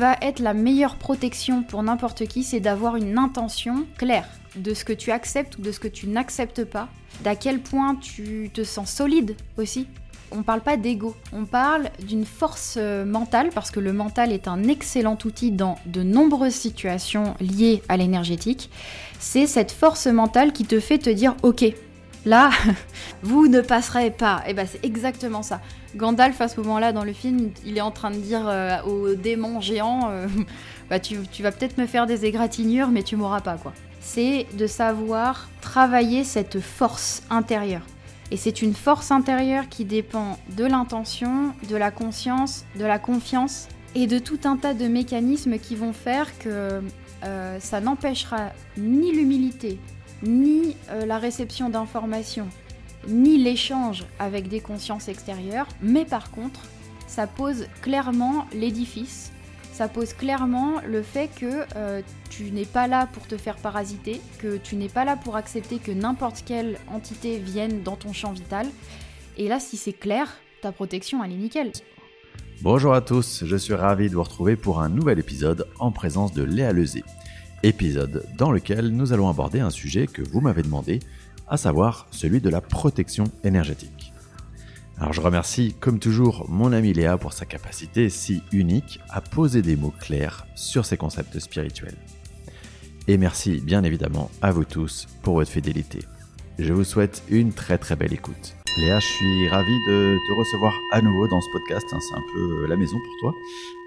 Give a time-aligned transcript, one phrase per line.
[0.00, 4.26] va être la meilleure protection pour n'importe qui, c'est d'avoir une intention claire
[4.56, 6.88] de ce que tu acceptes ou de ce que tu n'acceptes pas,
[7.22, 9.86] d'à quel point tu te sens solide aussi.
[10.32, 14.48] On parle pas d'ego, on parle d'une force euh, mentale parce que le mental est
[14.48, 18.70] un excellent outil dans de nombreuses situations liées à l'énergétique.
[19.18, 21.64] C'est cette force mentale qui te fait te dire OK,
[22.24, 22.50] là,
[23.22, 24.42] vous ne passerez pas.
[24.46, 25.60] Et ben c'est exactement ça.
[25.96, 29.14] Gandalf à ce moment-là dans le film, il est en train de dire euh, au
[29.14, 30.26] démon géant, euh,
[30.90, 33.72] bah tu, tu vas peut-être me faire des égratignures, mais tu m'auras pas quoi.
[34.00, 37.82] C'est de savoir travailler cette force intérieure.
[38.30, 43.68] Et c'est une force intérieure qui dépend de l'intention, de la conscience, de la confiance
[43.94, 46.80] et de tout un tas de mécanismes qui vont faire que
[47.24, 49.78] euh, ça n'empêchera ni l'humilité,
[50.22, 52.48] ni euh, la réception d'informations,
[53.08, 56.60] ni l'échange avec des consciences extérieures, mais par contre,
[57.06, 59.32] ça pose clairement l'édifice,
[59.72, 64.20] ça pose clairement le fait que euh, tu n'es pas là pour te faire parasiter,
[64.38, 68.32] que tu n'es pas là pour accepter que n'importe quelle entité vienne dans ton champ
[68.32, 68.66] vital.
[69.38, 70.28] Et là, si c'est clair,
[70.60, 71.72] ta protection, elle est nickel.
[72.62, 76.34] Bonjour à tous, je suis ravi de vous retrouver pour un nouvel épisode en présence
[76.34, 77.02] de Léa Lezé.
[77.62, 81.00] Épisode dans lequel nous allons aborder un sujet que vous m'avez demandé,
[81.46, 84.12] à savoir celui de la protection énergétique.
[84.98, 89.60] Alors je remercie comme toujours mon ami Léa pour sa capacité si unique à poser
[89.60, 91.96] des mots clairs sur ces concepts spirituels.
[93.08, 96.00] Et merci bien évidemment à vous tous pour votre fidélité.
[96.58, 98.54] Je vous souhaite une très très belle écoute.
[98.78, 101.86] Léa, je suis ravi de te recevoir à nouveau dans ce podcast.
[101.92, 103.34] Hein, c'est un peu la maison pour toi.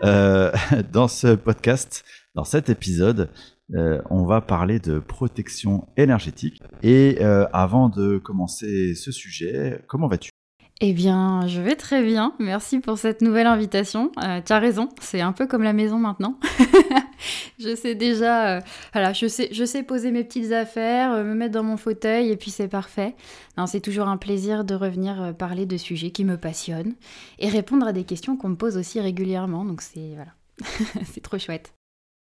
[0.03, 0.51] Euh,
[0.91, 2.03] dans ce podcast,
[2.35, 3.29] dans cet épisode,
[3.75, 6.61] euh, on va parler de protection énergétique.
[6.83, 10.29] Et euh, avant de commencer ce sujet, comment vas-tu?
[10.85, 12.33] Eh bien, je vais très bien.
[12.39, 14.11] Merci pour cette nouvelle invitation.
[14.21, 16.37] Euh, tu as raison, c'est un peu comme la maison maintenant.
[17.57, 18.61] je sais déjà, euh,
[18.91, 22.31] voilà, je sais, je sais poser mes petites affaires, euh, me mettre dans mon fauteuil
[22.31, 23.15] et puis c'est parfait.
[23.57, 26.95] Non, c'est toujours un plaisir de revenir parler de sujets qui me passionnent
[27.39, 29.63] et répondre à des questions qu'on me pose aussi régulièrement.
[29.63, 30.33] Donc c'est voilà,
[31.05, 31.73] c'est trop chouette.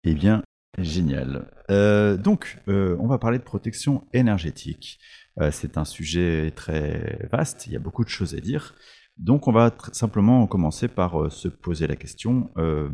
[0.06, 0.44] Eh bien,
[0.78, 1.48] génial.
[1.70, 5.00] donc, on va parler de protection énergétique.
[5.42, 8.76] Euh, c'est un sujet très vaste, il y a beaucoup de choses à dire.
[9.18, 12.90] Donc on va simplement commencer par euh, se poser la question, euh,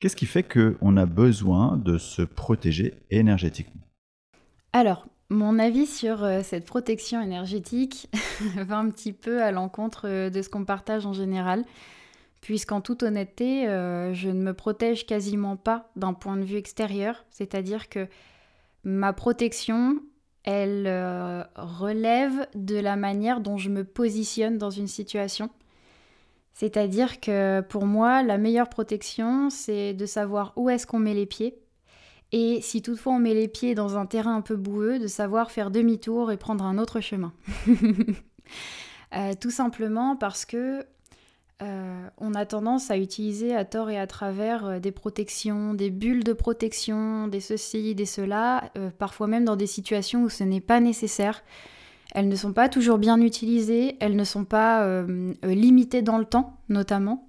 [0.00, 3.82] qu'est-ce qui fait qu'on a besoin de se protéger énergétiquement?
[4.72, 8.08] Alors, mon avis sur cette protection énergétique
[8.56, 11.64] va un petit peu à l'encontre de ce qu'on partage en général,
[12.42, 17.88] puisqu'en toute honnêteté, je ne me protège quasiment pas d'un point de vue extérieur, c'est-à-dire
[17.88, 18.08] que
[18.84, 20.00] ma protection,
[20.44, 25.50] elle euh, relève de la manière dont je me positionne dans une situation.
[26.52, 31.26] C'est-à-dire que pour moi, la meilleure protection, c'est de savoir où est-ce qu'on met les
[31.26, 31.58] pieds.
[32.32, 35.50] Et si toutefois on met les pieds dans un terrain un peu boueux, de savoir
[35.50, 37.32] faire demi-tour et prendre un autre chemin.
[39.14, 40.86] Euh, tout simplement parce que
[41.62, 45.90] euh, on a tendance à utiliser à tort et à travers euh, des protections, des
[45.90, 50.42] bulles de protection, des ceci, des cela, euh, parfois même dans des situations où ce
[50.42, 51.44] n'est pas nécessaire.
[52.14, 54.86] Elles ne sont pas toujours bien utilisées, elles ne sont pas
[55.42, 57.26] limitées dans le temps, notamment.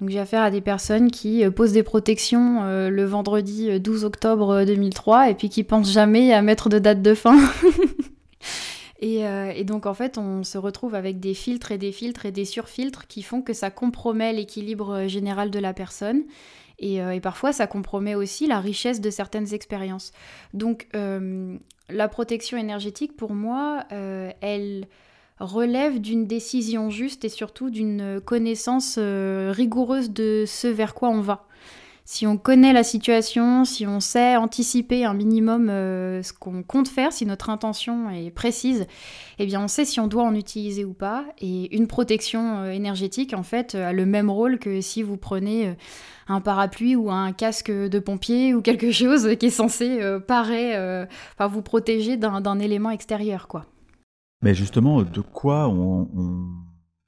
[0.00, 5.30] Donc j'ai affaire à des personnes qui posent des protections le vendredi 12 octobre 2003
[5.30, 7.38] et puis qui pensent jamais à mettre de date de fin.
[9.02, 12.32] Euh, et, donc en fait, on se retrouve avec des filtres et des filtres et
[12.32, 16.24] des surfiltres qui font que ça compromet l'équilibre euh, général de la personne.
[16.82, 20.12] Euh, et, parfois, ça compromet aussi la richesse de certaines expériences.
[20.54, 20.88] Donc
[21.90, 24.86] la protection énergétique, pour moi, elle
[25.40, 31.47] relève d'une décision juste et surtout d'une connaissance rigoureuse de ce vers quoi on va
[32.10, 36.88] si on connaît la situation, si on sait anticiper un minimum euh, ce qu'on compte
[36.88, 38.86] faire, si notre intention est précise,
[39.38, 41.26] eh bien on sait si on doit en utiliser ou pas.
[41.38, 45.68] Et une protection euh, énergétique, en fait, a le même rôle que si vous prenez
[45.68, 45.74] euh,
[46.28, 51.06] un parapluie ou un casque de pompier ou quelque chose qui est censé parer,
[51.38, 53.66] vous protéger d'un élément extérieur, quoi.
[54.40, 56.08] Mais justement, de quoi on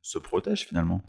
[0.02, 1.00] se protège finalement?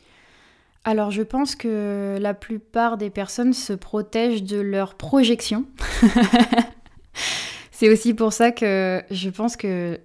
[0.83, 5.65] Alors je pense que la plupart des personnes se protègent de leur projection.
[7.71, 9.99] C'est aussi pour ça que je pense que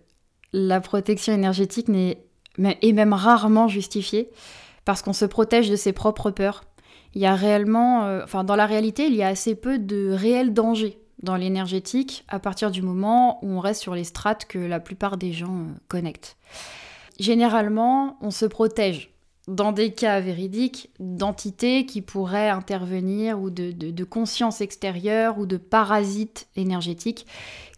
[0.52, 2.18] la protection énergétique n'est
[2.58, 4.30] est même rarement justifiée
[4.84, 6.64] parce qu'on se protège de ses propres peurs.
[7.14, 10.10] Il y a réellement, euh, enfin dans la réalité, il y a assez peu de
[10.10, 14.58] réels dangers dans l'énergétique à partir du moment où on reste sur les strates que
[14.58, 16.36] la plupart des gens euh, connectent.
[17.18, 19.15] Généralement, on se protège
[19.48, 25.56] dans des cas véridiques d'entités qui pourraient intervenir ou de, de, conscience extérieure ou de
[25.56, 27.26] parasites énergétiques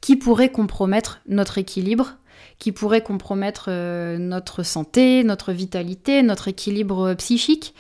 [0.00, 2.16] qui pourraient compromettre notre équilibre,
[2.58, 7.74] qui pourraient compromettre euh, notre santé, notre vitalité, notre équilibre psychique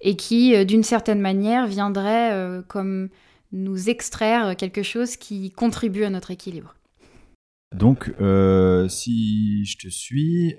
[0.00, 3.10] et qui, euh, d'une certaine manière, viendraient euh, comme
[3.52, 6.74] nous extraire quelque chose qui contribue à notre équilibre.
[7.72, 8.12] Donc,
[8.88, 10.56] si je te suis,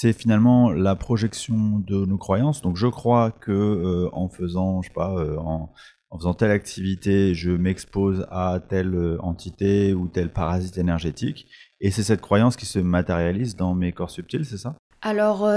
[0.00, 2.62] c'est finalement la projection de nos croyances.
[2.62, 5.72] Donc je crois que euh, en faisant, je sais pas, euh, en,
[6.16, 11.48] faisant telle activité, je m'expose à telle euh, entité ou tel parasite énergétique.
[11.80, 14.76] Et c'est cette croyance qui se matérialise dans mes corps subtils, c'est ça?
[15.02, 15.48] Alors,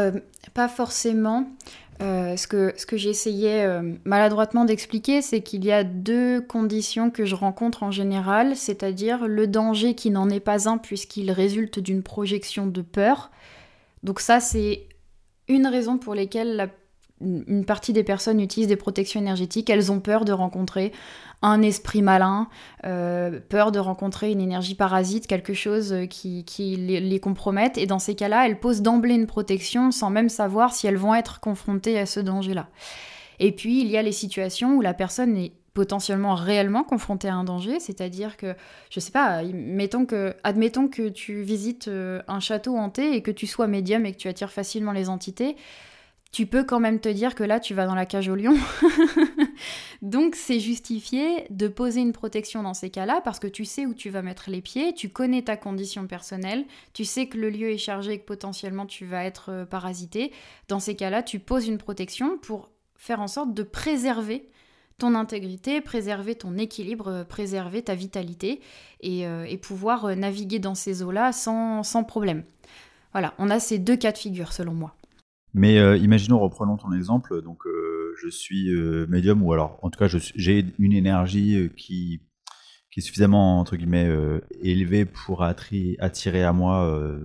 [0.54, 1.48] pas forcément.
[2.00, 3.68] ce que, ce que j'essayais
[4.06, 9.48] maladroitement d'expliquer, c'est qu'il y a deux conditions que je rencontre en général, c'est-à-dire le
[9.48, 13.32] danger qui n'en est pas un puisqu'il résulte d'une projection de peur,
[14.04, 14.88] donc ça, c'est
[15.48, 16.72] une raison pour laquelle
[17.22, 19.70] une partie des personnes utilisent des protections énergétiques.
[19.70, 20.92] Elles ont peur de rencontrer
[21.44, 22.48] un esprit malin,
[22.86, 26.44] euh, peur de rencontrer une énergie parasite, quelque chose qui,
[26.78, 27.78] les, les, compromette.
[27.78, 31.16] Et dans ces cas-là, elles posent d'emblée une protection sans même savoir si elles vont
[31.16, 32.68] être confrontées à ce danger-là.
[33.40, 37.36] Et puis, il y a les situations où la personne est potentiellement réellement confronté à
[37.36, 38.56] un danger, c'est-à-dire que,
[38.90, 43.32] je sais pas, mettons que, admettons que tu visites euh, un château hanté et que
[43.32, 45.56] tu sois médium et que tu attires facilement les entités,
[46.32, 48.56] tu peux quand même te dire que là, tu vas dans la cage au lion.
[50.02, 53.94] Donc, c'est justifié de poser une protection dans ces cas-là parce que tu sais où
[53.94, 57.70] tu vas mettre les pieds, tu connais ta condition personnelle, tu sais que le lieu
[57.70, 60.32] est chargé et que potentiellement tu vas être euh, parasité.
[60.70, 64.50] Dans ces cas-là, tu poses une protection pour faire en sorte de préserver
[64.98, 68.62] ton intégrité, préserver ton équilibre, euh, préserver ta vitalité
[69.02, 72.44] et, euh, pouvoir euh, naviguer dans ces eaux-là sans, problème.
[73.12, 74.96] Voilà, on a ces deux cas de figure selon moi.
[75.54, 77.64] Mais imaginons, reprenons ton exemple, donc
[78.24, 78.72] je suis
[79.10, 82.22] médium ou alors en tout cas j'ai une énergie qui,
[82.96, 83.66] est suffisamment
[84.62, 87.20] élevée pour attirer à moi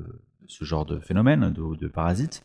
[0.48, 2.42] ce genre de phénomène, de, de parasite.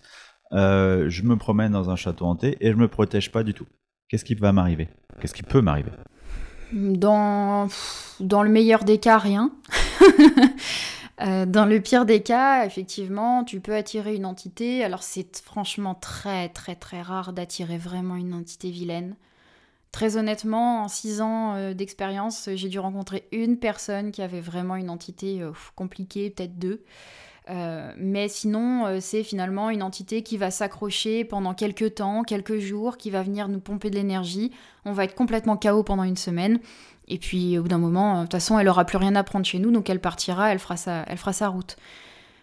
[0.51, 3.65] je me promène dans un château hanté et je me protège pas du tout
[4.11, 4.89] qu'est-ce qui va m'arriver?
[5.19, 5.91] Qu'est-ce qui peut m'arriver?
[6.73, 7.67] Dans,
[8.19, 9.51] dans le meilleur des cas, rien.
[11.19, 14.83] Euh, dans le pire des cas, effectivement, tu peux attirer une entité.
[14.83, 19.15] Alors c'est franchement très très très rare d'attirer vraiment une entité vilaine.
[19.91, 24.75] Très honnêtement, en six ans euh, d'expérience, j'ai dû rencontrer une personne qui avait vraiment
[24.77, 26.83] une entité euh, compliquée, peut-être deux.
[27.49, 32.59] Euh, mais sinon, euh, c'est finalement une entité qui va s'accrocher pendant quelques temps, quelques
[32.59, 34.51] jours, qui va venir nous pomper de l'énergie.
[34.85, 36.59] On va être complètement KO pendant une semaine.
[37.07, 39.23] Et puis, au bout d'un moment, euh, de toute façon, elle aura plus rien à
[39.23, 41.77] prendre chez nous, donc elle partira, elle fera sa, elle fera sa route.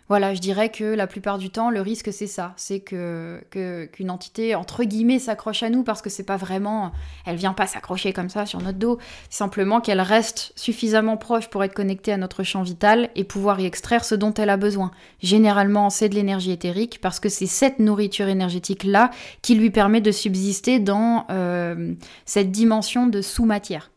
[0.09, 2.55] Voilà, je dirais que la plupart du temps, le risque, c'est ça.
[2.57, 3.45] C'est que,
[3.93, 6.93] qu'une entité, entre guillemets, s'accroche à nous parce que c'est pas vraiment.
[7.27, 8.99] Elle vient pas s'accrocher comme ça sur notre dos.
[9.29, 13.67] Simplement qu'elle reste suffisamment proche pour être connectée à notre champ vital et pouvoir y
[13.67, 14.93] extraire ce dont elle a besoin.
[15.21, 19.11] Généralement, c'est de l'énergie éthérique parce que c'est cette nourriture énergétique-là
[19.43, 21.95] qui lui permet de subsister dans euh,
[22.25, 23.91] cette dimension de sous-matière.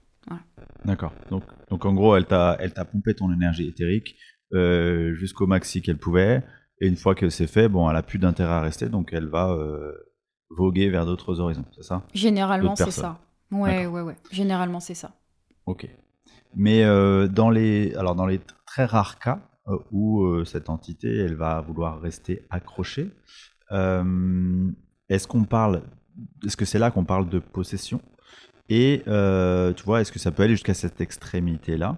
[0.83, 1.13] D'accord.
[1.29, 4.15] Donc, donc en gros, elle t'a, elle t'a pompé ton énergie éthérique
[4.53, 6.43] euh, jusqu'au maxi qu'elle pouvait.
[6.79, 9.27] Et une fois que c'est fait, bon, elle a plus d'intérêt à rester, donc elle
[9.27, 9.93] va euh,
[10.49, 12.03] voguer vers d'autres horizons, c'est ça?
[12.13, 13.19] Généralement, c'est ça.
[13.51, 14.15] Ouais, ouais, ouais.
[14.31, 15.13] Généralement, c'est ça.
[15.65, 15.87] Ok.
[16.55, 19.39] Mais euh, dans les, alors dans les très rares cas
[19.91, 23.11] où cette entité, elle va vouloir rester accrochée,
[23.69, 25.83] est-ce qu'on parle,
[26.45, 28.01] est-ce que c'est là qu'on parle de possession?
[28.69, 31.97] Et tu vois, est-ce que ça peut aller jusqu'à cette extrémité-là?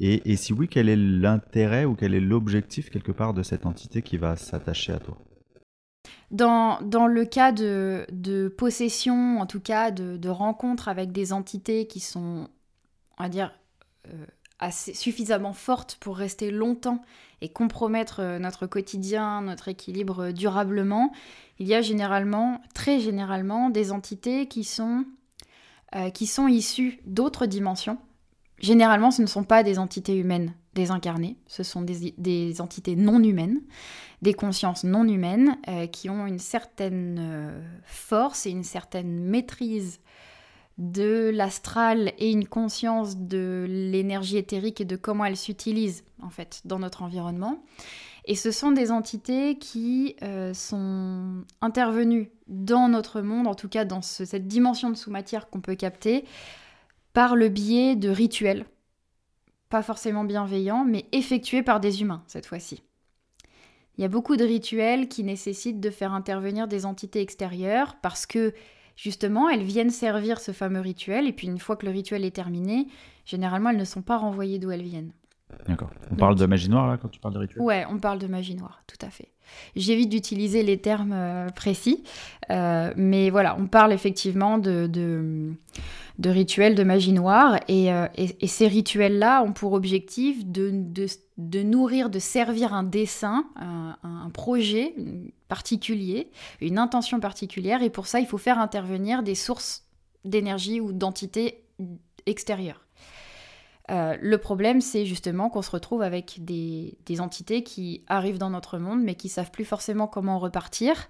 [0.00, 4.02] Et, si oui, quel est l'intérêt ou quel est l'objectif quelque part de cette entité
[4.02, 5.18] qui va s'attacher à toi?
[6.30, 6.78] Dans,
[7.08, 12.48] le cas de, possession, en tout cas de, de rencontres avec des entités qui sont,
[13.18, 13.52] on va dire,
[14.08, 17.02] euh, suffisamment fortes pour rester longtemps
[17.40, 21.12] et compromettre euh, notre quotidien, notre équilibre durablement,
[21.58, 25.04] il y a généralement, très généralement, des entités qui sont,
[25.94, 27.98] euh, qui sont issues d'autres dimensions
[28.60, 33.60] Généralement, ce ne sont pas des entités humaines désincarnées, ce sont des, entités non humaines,
[34.22, 40.00] des consciences non humaines euh, qui ont une certaine euh, force et une certaine maîtrise
[40.78, 46.62] de l'astral et une conscience de l'énergie éthérique et de comment elle s'utilise en fait
[46.64, 47.64] dans notre environnement.
[48.24, 53.84] Et ce sont des entités qui euh, sont intervenues dans notre monde, en tout cas
[53.84, 56.24] dans cette dimension de sous-matière qu'on peut capter,
[57.12, 58.66] par le biais de rituels,
[59.68, 62.82] pas forcément bienveillants, mais effectués par des humains cette fois-ci.
[63.96, 68.26] Il y a beaucoup de rituels qui nécessitent de faire intervenir des entités extérieures parce
[68.26, 68.54] que
[68.94, 72.34] justement, elles viennent servir ce fameux rituel et puis une fois que le rituel est
[72.34, 72.86] terminé,
[73.24, 75.12] généralement, elles ne sont pas renvoyées d'où elles viennent.
[75.66, 75.90] D'accord.
[76.10, 77.62] On parle de magie noire là quand tu parles de rituel?
[77.62, 79.28] Ouais, on parle de magie noire, tout à fait.
[79.76, 82.04] J'évite d'utiliser les termes euh, précis,
[82.50, 88.06] euh, mais voilà, on parle effectivement de, de, rituels de magie noire, et, euh,
[88.46, 94.94] ces rituels-là ont pour objectif de, nourrir, de servir un dessin, un, projet
[95.48, 99.86] particulier, une intention particulière, et pour ça, il faut faire intervenir des sources
[100.24, 101.64] d'énergie ou d'entités
[102.26, 102.87] extérieures.
[103.90, 108.78] Euh, le problème, c'est justement qu'on se retrouve avec des, entités qui arrivent dans notre
[108.78, 111.08] monde, mais qui savent plus forcément comment repartir.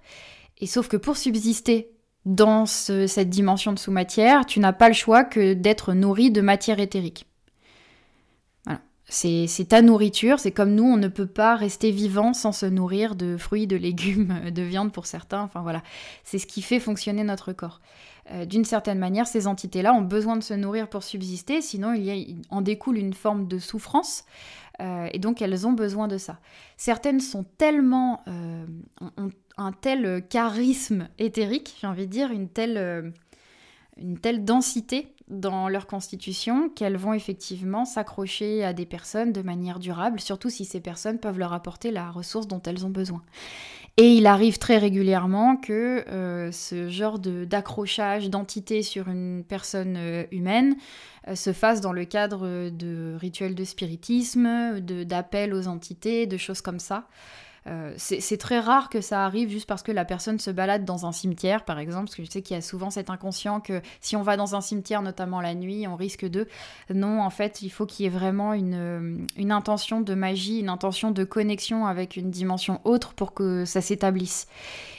[0.59, 1.91] Et sauf que pour subsister
[2.25, 6.79] dans cette dimension de sous-matière, tu n'as pas le choix que d'être nourri de matière
[6.79, 7.27] éthérique.
[8.65, 8.81] Voilà.
[9.09, 13.17] C'est ta nourriture, c'est comme nous, on ne peut pas rester vivant sans se nourrir
[13.17, 15.43] de fruits, de légumes, de viande pour certains.
[15.43, 15.83] Enfin voilà,
[16.23, 17.81] c'est ce qui fait fonctionner notre corps.
[18.31, 22.43] Euh, d'une certaine manière, ces entités-là ont besoin de se nourrir pour subsister, sinon il
[22.51, 24.25] en découle une forme de souffrance,
[24.81, 26.39] euh, et donc elles ont besoin de ça.
[26.77, 28.67] Certaines sont tellement, euh,
[29.17, 33.13] ont un tel charisme éthérique, j'ai envie de dire, une telle,
[33.97, 39.79] une telle densité dans leur constitution qu'elles vont effectivement s'accrocher à des personnes de manière
[39.79, 43.23] durable, surtout si ces personnes peuvent leur apporter la ressource dont elles ont besoin.
[44.01, 50.23] Et il arrive très régulièrement que euh, ce genre d'accrochage, d'entité sur une personne euh,
[50.31, 50.77] humaine
[51.27, 56.61] euh, se fasse dans le cadre de rituels de spiritisme, d'appels aux entités, de choses
[56.61, 57.09] comme ça.
[57.69, 61.07] Euh, c'est très rare que ça arrive juste parce que la personne se balade dans
[61.07, 63.83] un cimetière, par exemple, parce que je sais qu'il y a souvent cet inconscient que
[64.01, 66.47] si on va dans un cimetière, notamment la nuit, on risque de...
[66.93, 70.69] Non, en fait, il faut qu'il y ait vraiment une, euh, intention de magie, une
[70.69, 74.47] intention de connexion avec une dimension autre pour que ça s'établisse.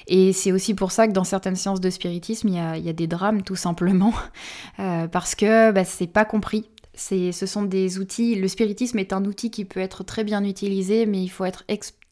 [0.08, 3.08] Et c'est aussi pour ça que dans certaines séances de spiritisme, il y a, des
[3.08, 4.14] drames, tout simplement,
[4.80, 8.36] euh, parce que bah, c'est pas compris ce sont des outils.
[8.36, 11.64] Le spiritisme est un outil qui peut être très bien utilisé, mais il faut être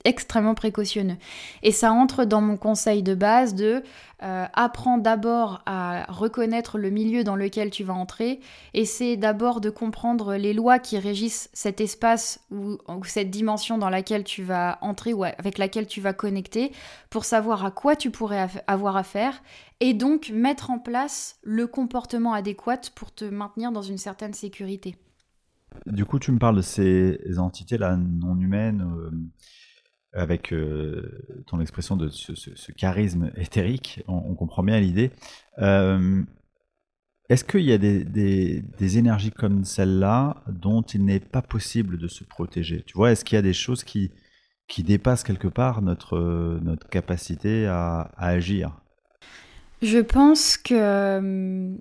[0.07, 1.17] extrêmement précautionneux.
[1.63, 3.83] Et ça entre dans mon conseil de base de
[4.23, 8.39] euh, apprends d'abord à reconnaître le milieu dans lequel tu vas entrer,
[8.73, 14.23] essaie d'abord de comprendre les lois qui régissent cet espace ou, cette dimension dans laquelle
[14.23, 16.71] tu vas entrer ou avec laquelle tu vas connecter
[17.09, 19.43] pour savoir à quoi tu pourrais avoir affaire
[19.81, 24.95] et donc mettre en place le comportement adéquat pour te maintenir dans une certaine sécurité.
[25.85, 28.81] Du coup, tu me parles de ces entités-là non humaines.
[28.81, 29.11] Euh,
[30.13, 35.11] avec euh, ton expression de ce, charisme éthérique, on, comprend bien l'idée.
[35.59, 36.23] Euh,
[37.29, 42.23] est-ce qu'il y a des, énergies comme celle-là dont il n'est pas possible de se
[42.23, 42.83] protéger?
[42.85, 44.11] Tu vois, est-ce qu'il y a des choses qui,
[44.79, 48.71] dépassent quelque part notre, notre capacité à, agir?
[49.81, 51.75] Je pense que euh,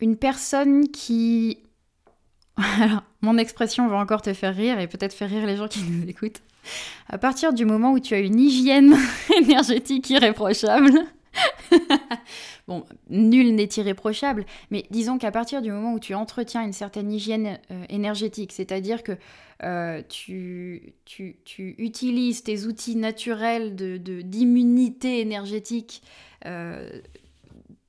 [0.00, 1.58] une personne qui...
[2.56, 5.82] Alors, mon expression va encore te faire rire et peut-être faire rire les gens qui
[5.82, 6.42] nous écoutent.
[7.08, 8.96] À partir du moment où tu as une hygiène
[9.36, 11.06] énergétique irréprochable,
[12.68, 17.12] bon, nul n'est irréprochable, mais disons qu'à partir du moment où tu entretiens une certaine
[17.12, 19.12] hygiène euh, énergétique, c'est-à-dire que
[19.62, 20.94] euh, tu,
[21.58, 26.02] utilises tes outils naturels d'immunité de, énergétique
[26.44, 27.00] euh,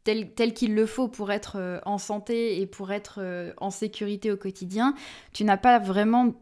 [0.03, 4.95] tel qu'il le faut pour être en santé et pour être en sécurité au quotidien,
[5.33, 6.33] tu n'as pas vraiment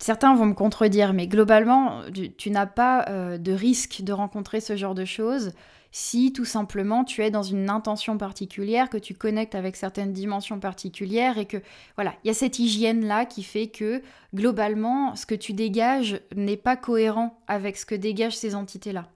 [0.00, 2.00] Certains vont me contredire, mais globalement,
[2.38, 5.52] tu, n'as pas euh, de risque de rencontrer ce genre de choses
[5.92, 10.58] si tout simplement tu es dans une intention particulière, que tu connectes avec certaines dimensions
[10.58, 11.58] particulières et que
[11.96, 14.00] voilà, il y a cette hygiène là qui fait que
[14.34, 19.08] globalement, ce que tu dégages n'est pas cohérent avec ce que dégagent ces entités là.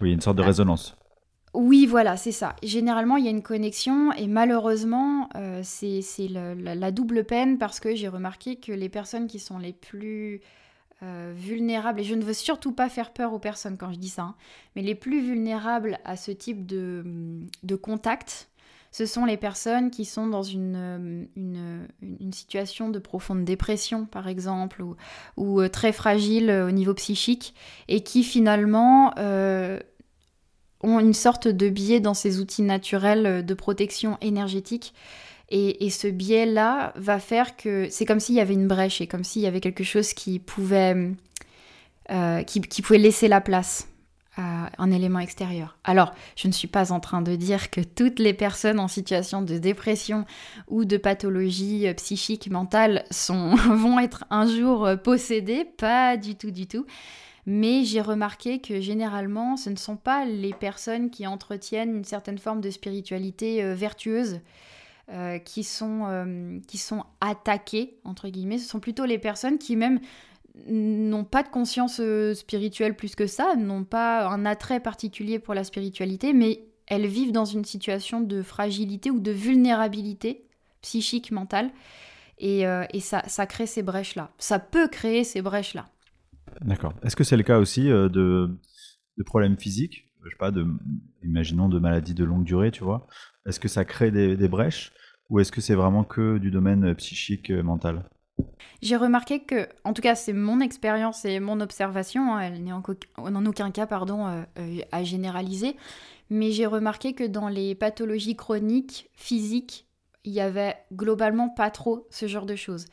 [0.00, 0.96] Oui, une sorte de résonance.
[1.54, 2.56] Oui, voilà, c'est ça.
[2.62, 7.94] Généralement, il y a une connexion et malheureusement, euh, c'est la, double peine parce que
[7.94, 10.40] j'ai remarqué que les personnes qui sont les plus
[11.02, 14.08] euh, vulnérables, et je ne veux surtout pas faire peur aux personnes quand je dis
[14.08, 14.34] ça, hein,
[14.76, 17.44] mais les plus vulnérables à ce type de,
[17.82, 18.48] contact,
[18.90, 21.18] ce sont les personnes qui sont dans une,
[22.32, 24.82] situation de profonde dépression, par exemple,
[25.36, 27.54] ou, euh, très fragile au niveau psychique,
[27.88, 29.12] et qui finalement
[30.82, 34.94] ont une sorte de biais dans ces outils naturels euh, de protection énergétique.
[35.54, 39.22] Et, ce biais-là va faire que c'est comme s'il y avait une brèche et comme
[39.22, 40.96] s'il y avait quelque chose qui pouvait,
[42.10, 43.86] euh, qui, pouvait laisser la place
[44.38, 45.76] à un élément extérieur.
[45.84, 49.42] Alors, je ne suis pas en train de dire que toutes les personnes en situation
[49.42, 50.24] de dépression
[50.68, 56.50] ou de pathologie euh, psychique, mentale sont, vont être un jour possédées, pas du tout,
[56.50, 56.86] du tout.
[57.44, 62.38] Mais j'ai remarqué que généralement, ce ne sont pas les personnes qui entretiennent une certaine
[62.38, 64.40] forme de spiritualité euh, vertueuse
[65.10, 68.58] euh, qui, sont, euh, qui sont attaquées, entre guillemets.
[68.58, 69.98] Ce sont plutôt les personnes qui même
[70.66, 72.00] n'ont pas de conscience
[72.34, 77.32] spirituelle plus que ça, n'ont pas un attrait particulier pour la spiritualité, mais elles vivent
[77.32, 80.44] dans une situation de fragilité ou de vulnérabilité
[80.82, 81.70] psychique, mentale.
[82.38, 84.30] Et, et ça, ça crée ces brèches-là.
[84.36, 85.86] Ça peut créer ces brèches-là.
[86.60, 86.94] D'accord.
[87.02, 88.58] Est-ce que c'est le cas aussi euh, de,
[89.24, 90.06] problèmes physiques?
[90.24, 90.52] Je sais pas,
[91.22, 93.06] imaginons de maladies de longue durée, tu vois.
[93.46, 94.92] Est-ce que ça crée des, brèches
[95.30, 98.08] ou est-ce que c'est vraiment que du domaine euh, psychique, euh, mental?
[98.82, 102.72] J'ai remarqué que, en tout cas, c'est mon expérience et mon observation, hein, elle n'est
[102.72, 104.44] en, aucun cas pardon,
[104.90, 105.76] à généraliser,
[106.30, 109.86] mais j'ai remarqué que dans les pathologies chroniques physiques,
[110.24, 112.86] il y avait globalement pas trop ce genre de choses.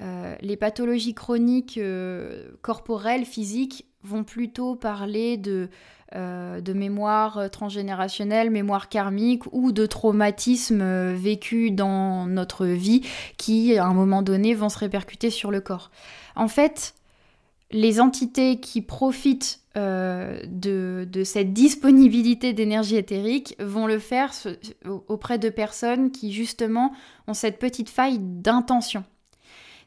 [0.00, 5.68] Euh, les pathologies chroniques euh, corporelles, physiques, vont plutôt parler de,
[6.14, 13.02] euh, de mémoire transgénérationnelle, mémoire karmique ou de traumatismes vécus dans notre vie
[13.38, 15.90] qui, à un moment donné, vont se répercuter sur le corps.
[16.36, 16.94] En fait,
[17.70, 24.32] les entités qui profitent de, cette disponibilité d'énergie éthérique vont le faire
[25.08, 26.92] auprès de personnes qui, justement,
[27.26, 29.02] ont cette petite faille d'intention.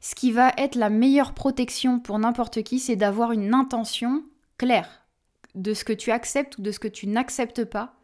[0.02, 4.24] Ce qui va être la meilleure protection pour n'importe qui, c'est d'avoir une intention
[4.58, 5.06] claire
[5.56, 7.96] de ce que tu acceptes ou de ce que tu n'acceptes pas,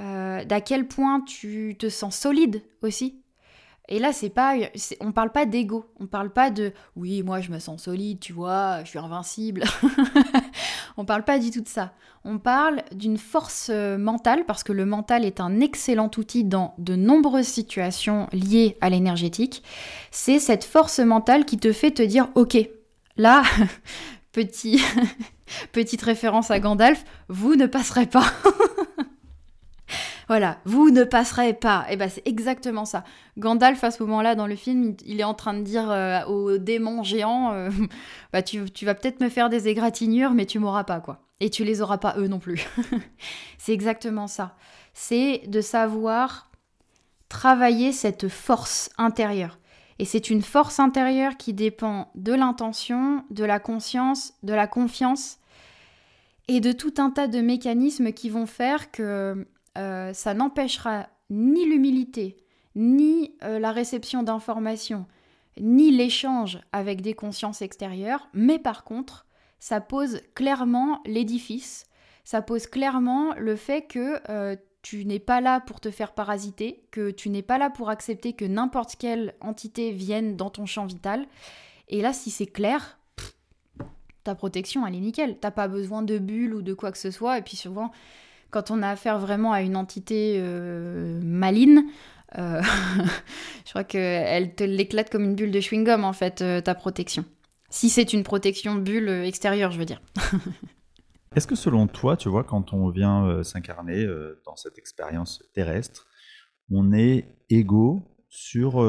[0.00, 3.24] euh, d'à quel point tu te sens solide aussi
[3.88, 4.54] et là, c'est pas,
[5.00, 8.32] on parle pas d'ego, on parle pas de oui, moi je me sens solide, tu
[8.32, 9.64] vois, je suis invincible.
[10.96, 11.92] on parle pas du tout de ça.
[12.24, 16.74] On parle d'une force euh, mentale parce que le mental est un excellent outil dans
[16.78, 19.62] de nombreuses situations liées à l'énergétique.
[20.10, 22.56] C'est cette force mentale qui te fait te dire ok,
[23.16, 23.42] là,
[24.32, 24.82] petit,
[25.72, 28.26] petite référence à Gandalf, vous ne passerez pas.
[30.28, 31.86] Voilà, vous ne passerez pas.
[31.88, 33.04] Et eh ben c'est exactement ça.
[33.38, 36.58] Gandalf à ce moment-là dans le film, il est en train de dire euh, aux
[36.58, 37.70] démons géants, euh,
[38.32, 41.20] bah tu, vas peut-être me faire des égratignures, mais tu m'auras pas quoi.
[41.40, 42.66] Et tu les auras pas eux non plus.
[43.58, 44.56] c'est exactement ça.
[44.94, 46.50] C'est de savoir
[47.28, 49.58] travailler cette force intérieure.
[49.98, 55.38] Et c'est une force intérieure qui dépend de l'intention, de la conscience, de la confiance
[56.48, 61.64] et de tout un tas de mécanismes qui vont faire que euh, ça n'empêchera ni
[61.66, 62.36] l'humilité,
[62.74, 65.06] ni euh, la réception d'informations,
[65.60, 69.26] ni l'échange avec des consciences extérieures, mais par contre,
[69.58, 71.86] ça pose clairement l'édifice,
[72.24, 76.84] ça pose clairement le fait que euh, tu n'es pas là pour te faire parasiter,
[76.90, 80.84] que tu n'es pas là pour accepter que n'importe quelle entité vienne dans ton champ
[80.84, 81.26] vital.
[81.88, 82.98] Et là, si c'est clair,
[84.24, 85.38] ta protection, elle est nickel.
[85.38, 87.38] T'as pas besoin de bulles ou de quoi que ce soit.
[87.38, 87.92] Et puis souvent,
[88.54, 91.86] quand on a affaire vraiment à une entité euh, maline,
[92.38, 92.62] euh,
[93.64, 97.24] je crois qu'elle te l'éclate comme une bulle de chewing-gum, en fait, euh, ta protection.
[97.68, 100.00] Si c'est une protection bulle extérieure, je veux dire.
[101.34, 104.06] Est-ce que selon toi, tu vois, quand on vient s'incarner
[104.46, 106.06] dans cette expérience terrestre,
[106.70, 108.80] on est égaux sur,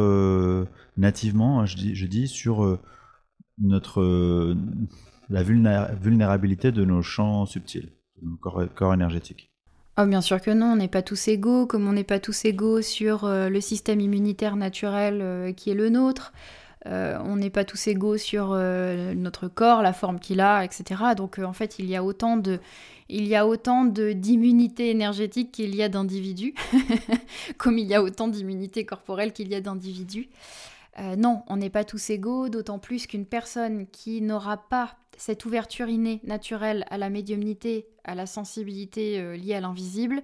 [0.96, 2.78] nativement, hein, je dis, je dis sur
[3.58, 4.56] notre,
[5.30, 9.55] la vulnérabilité de nos champs subtils, de nos corps énergétiques?
[9.98, 12.44] Oh, bien sûr que non, on n'est pas tous égaux, comme on n'est pas tous
[12.44, 16.34] égaux sur euh, le système immunitaire naturel euh, qui est le nôtre.
[16.86, 21.02] Euh, on n'est pas tous égaux sur notre corps, la forme qu'il a, etc.
[21.16, 22.60] Donc en fait, il y a autant de,
[23.08, 26.54] il y a autant d'immunité énergétique qu'il y a d'individus,
[27.58, 30.28] comme il y a autant d'immunité corporelle qu'il y a d'individus.
[30.98, 35.88] Non, on n'est pas tous égaux, d'autant plus qu'une personne qui n'aura pas cette ouverture
[35.88, 40.22] innée, naturelle à la médiumnité, à la sensibilité euh, liée à l'invisible,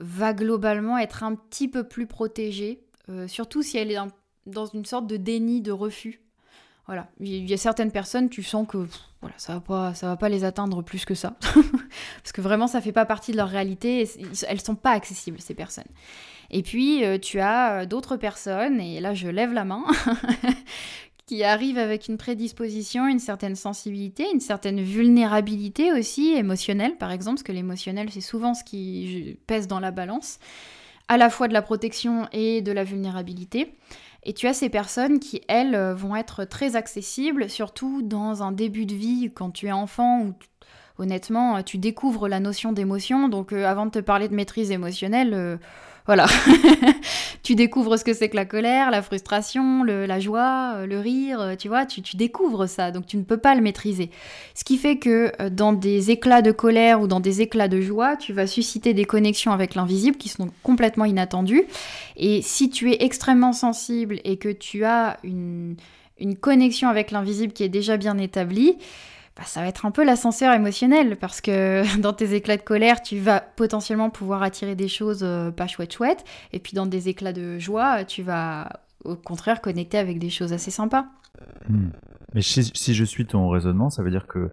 [0.00, 3.98] va globalement être un petit peu plus protégée, euh, surtout si elle est
[4.46, 6.20] dans une sorte de déni, de refus.
[6.86, 8.86] Voilà, il y a certaines personnes, tu sens que
[9.20, 11.34] voilà, ça va pas, ça va pas les atteindre plus que ça,
[12.22, 14.08] parce que vraiment ça fait pas partie de leur réalité, et
[14.46, 15.88] elles sont pas accessibles ces personnes.
[16.50, 19.84] Et puis euh, tu as d'autres personnes, et là je lève la main,
[21.26, 27.36] qui arrivent avec une prédisposition, une certaine sensibilité, une certaine vulnérabilité aussi émotionnelle, par exemple,
[27.36, 30.38] parce que l'émotionnel, c'est souvent ce qui pèse dans la balance,
[31.08, 33.74] à la fois de la protection et de la vulnérabilité.
[34.22, 38.86] Et tu as ces personnes qui, elles, vont être très accessibles, surtout dans un début
[38.86, 40.34] de vie, quand tu es enfant, ou
[40.98, 43.28] honnêtement, tu découvres la notion d'émotion.
[43.28, 45.56] Donc, euh, avant de te parler de maîtrise émotionnelle, euh,
[46.06, 46.26] Voilà.
[47.42, 51.40] tu découvres ce que c'est que la colère, la frustration, la joie, euh, le rire,
[51.40, 54.10] euh, tu vois, tu, découvres ça, donc tu ne peux pas le maîtriser.
[54.54, 57.80] Ce qui fait que euh, dans des éclats de colère ou dans des éclats de
[57.80, 61.64] joie, tu vas susciter des connexions avec l'invisible qui sont complètement inattendues.
[62.16, 65.76] Et si tu es extrêmement sensible et que tu as une
[66.40, 68.76] connexion avec l'invisible qui est déjà bien établie,
[69.36, 73.02] bah, ça va être un peu l'ascenseur émotionnel parce que dans tes éclats de colère,
[73.02, 77.08] tu vas potentiellement pouvoir attirer des choses euh, pas chouettes chouettes et puis dans des
[77.08, 81.06] éclats de joie, tu vas au contraire connecter avec des choses assez sympas.
[81.68, 81.90] Hmm.
[82.34, 84.50] Mais si, je suis ton raisonnement, ça veut dire que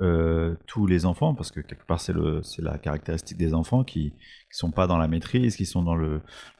[0.00, 2.14] euh, tous les enfants, parce que quelque part c'est
[2.58, 5.96] la caractéristique des enfants qui, qui sont pas dans la maîtrise, qui sont dans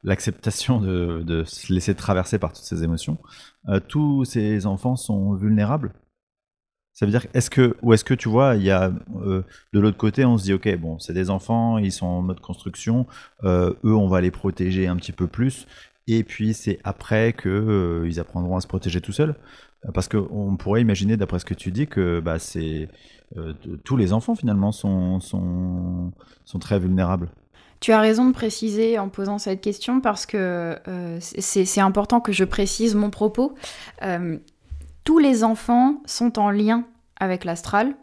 [0.02, 3.18] l'acceptation de, se laisser traverser par toutes ces émotions,
[3.68, 5.92] euh, tous ces enfants sont vulnérables
[6.98, 8.90] ça veut dire, est-ce que, ou est-ce que tu vois, il y a
[9.24, 12.22] euh, de l'autre côté, on se dit, ok, bon, c'est des enfants, ils sont en
[12.22, 13.06] mode construction,
[13.44, 15.68] euh, eux, on va les protéger un petit peu plus,
[16.08, 19.37] et puis c'est après que euh, apprendront à se protéger tout seuls,
[19.94, 22.88] parce qu'on pourrait imaginer, d'après ce que tu dis, que bah, c'est
[23.84, 26.11] tous les enfants finalement sont, sont,
[26.44, 27.28] sont très vulnérables.
[27.78, 30.76] Tu as raison de préciser en posant cette question parce que
[31.20, 33.54] c'est important que je précise mon propos
[35.08, 36.84] tous les enfants sont en lien
[37.18, 37.96] avec l'astral,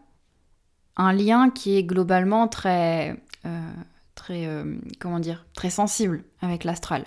[0.96, 3.60] un lien qui est globalement très, euh,
[4.16, 7.04] très, euh, comment dire, très sensible avec l'astral.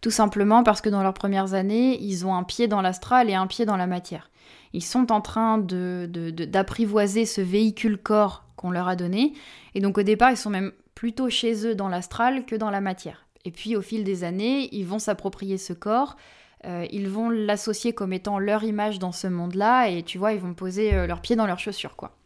[0.00, 3.34] Tout simplement parce que dans leurs premières années, ils ont un pied dans l'astral et
[3.34, 4.30] un pied dans la matière.
[4.72, 6.08] Ils sont en train de,
[6.46, 9.34] d'apprivoiser ce véhicule corps qu'on leur a donné,
[9.74, 12.80] et donc au départ, ils sont même plutôt chez eux dans l'astral que dans la
[12.80, 13.26] matière.
[13.44, 16.16] Et puis au fil des années, ils vont s'approprier ce corps,
[16.64, 20.40] euh, ils vont l'associer comme étant leur image dans ce monde-là, et tu vois, ils
[20.40, 22.16] vont poser euh, leurs pieds dans leurs chaussures, quoi.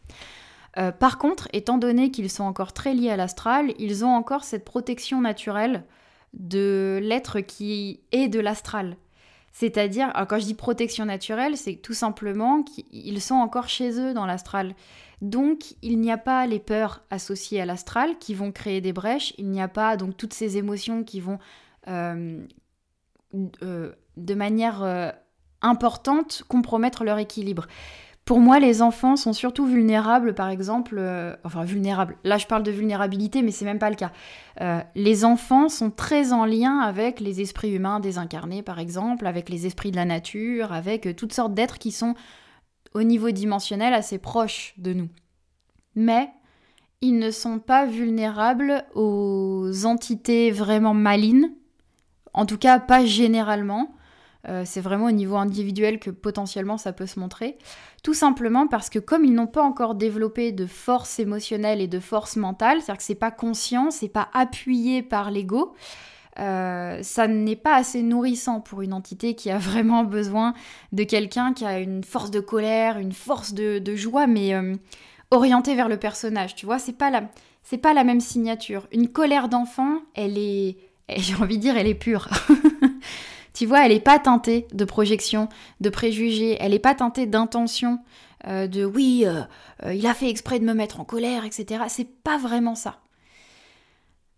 [0.77, 4.43] Euh, par contre, étant donné qu'ils sont encore très liés à l'astral, ils ont encore
[4.43, 5.83] cette protection naturelle
[6.33, 8.95] de l'être qui est de l'astral.
[9.51, 14.27] C'est-à-dire, quand je dis protection naturelle, c'est tout simplement qu'ils sont encore chez eux dans
[14.27, 14.75] l'astral.
[15.23, 19.33] Donc, il n'y a pas les peurs associées à l'astral qui vont créer des brèches,
[19.39, 21.39] il n'y a pas donc toutes ces émotions qui vont
[23.33, 25.11] de manière euh,
[25.61, 27.67] importante compromettre leur équilibre.
[28.25, 32.17] Pour moi, les enfants sont surtout vulnérables, par exemple, euh, enfin vulnérables.
[32.25, 34.11] Là, je parle de vulnérabilité, mais c'est même pas le cas.
[34.59, 39.47] Euh, les enfants sont très en lien avec les esprits humains désincarnés, par exemple, avec
[39.47, 42.15] les esprits de la nature, avec toutes sortes d'êtres qui sont
[42.93, 45.09] au niveau dimensionnel assez proches de nous.
[45.95, 46.29] Mais
[47.01, 51.51] ils ne sont pas vulnérables aux entités vraiment malines,
[52.37, 53.93] en tout cas pas généralement.
[54.47, 57.57] Euh, c'est vraiment au niveau individuel que potentiellement ça peut se montrer.
[58.03, 61.99] Tout simplement parce que comme ils n'ont pas encore développé de force émotionnelle et de
[61.99, 65.73] force mentale, c'est-à-dire que c'est pas conscient, c'est pas appuyé par l'ego,
[66.39, 70.53] euh, ça n'est pas assez nourrissant pour une entité qui a vraiment besoin
[70.91, 74.75] de quelqu'un qui a une force de colère, une force de, joie, mais euh,
[75.31, 76.55] orientée vers le personnage.
[76.55, 77.11] Tu vois, c'est pas
[77.63, 78.87] c'est pas la même signature.
[78.93, 80.77] Une colère d'enfant, elle est,
[81.15, 82.29] j'ai envie de dire, elle est pure.
[83.57, 85.49] Tu vois, elle n'est pas teintée de projection,
[85.81, 87.97] de préjugés, elle n'est pas teintée d'intention,
[88.45, 89.41] euh, de oui, euh,
[89.83, 91.85] euh, il a fait exprès de me mettre en colère, etc.
[91.87, 92.99] C'est pas vraiment ça.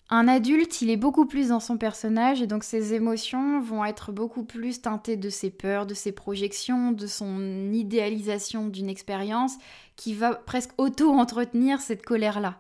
[0.10, 4.14] Un adulte, il est beaucoup plus dans son personnage et donc ses émotions vont être
[4.14, 9.58] beaucoup plus teintées de ses peurs, de ses projections, de son idéalisation d'une expérience
[9.98, 12.56] qui va presque auto-entretenir cette colère-là.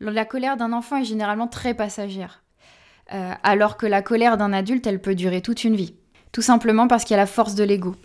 [0.00, 2.39] La colère d'un enfant est généralement très passagère.
[3.12, 5.94] Euh, alors que la colère d'un adulte, elle peut durer toute une vie.
[6.32, 7.96] Tout simplement parce qu'il y a la force de l'ego.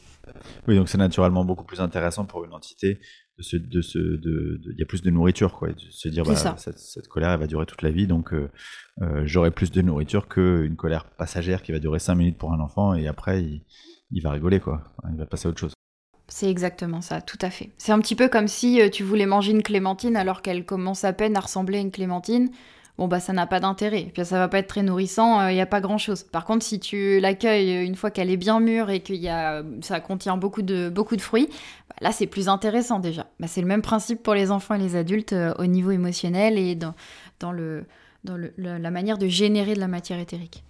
[0.68, 3.00] Oui, donc c'est naturellement beaucoup plus intéressant pour une entité
[3.38, 6.24] de se, de se, de, il y a plus de nourriture, quoi, de se dire,
[6.24, 8.50] bah, cette, colère, elle va durer toute la vie, donc euh,
[9.02, 12.60] euh, j'aurai plus de nourriture qu'une colère passagère qui va durer 5 minutes pour un
[12.60, 13.66] enfant et après il,
[14.12, 15.74] il, va rigoler, quoi, il va passer à autre chose.
[16.28, 17.72] C'est exactement ça, tout à fait.
[17.78, 21.14] C'est un petit peu comme si tu voulais manger une clémentine alors qu'elle commence à
[21.14, 22.50] peine à ressembler à une clémentine
[22.98, 24.10] bon bah ça n'a pas d'intérêt.
[24.14, 26.24] Puis ça va pas être très nourrissant, il euh, n'y a pas grand chose.
[26.24, 29.64] Par contre, si tu l'accueilles une fois qu'elle est bien mûre et que y a,
[29.82, 31.48] ça contient beaucoup de, beaucoup de fruits,
[31.90, 33.28] bah, là c'est plus intéressant déjà.
[33.40, 36.58] Bah, c'est le même principe pour les enfants et les adultes euh, au niveau émotionnel
[36.58, 36.96] et dans,
[37.40, 37.86] dans, le,
[38.24, 40.64] dans le, la manière de générer de la matière éthérique.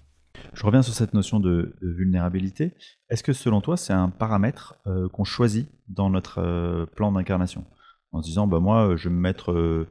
[0.54, 2.74] Je reviens sur cette notion de, vulnérabilité.
[3.10, 7.66] Est-ce que selon toi, c'est un paramètre euh, qu'on choisit dans notre plan d'incarnation?
[8.12, 9.86] En se disant, bah, moi, je vais me mettre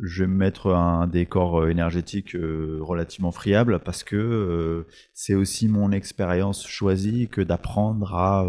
[0.00, 5.68] je vais mettre un décor euh, énergétique euh, relativement friable parce que euh, c'est aussi
[5.68, 8.44] mon expérience choisie que d'apprendre à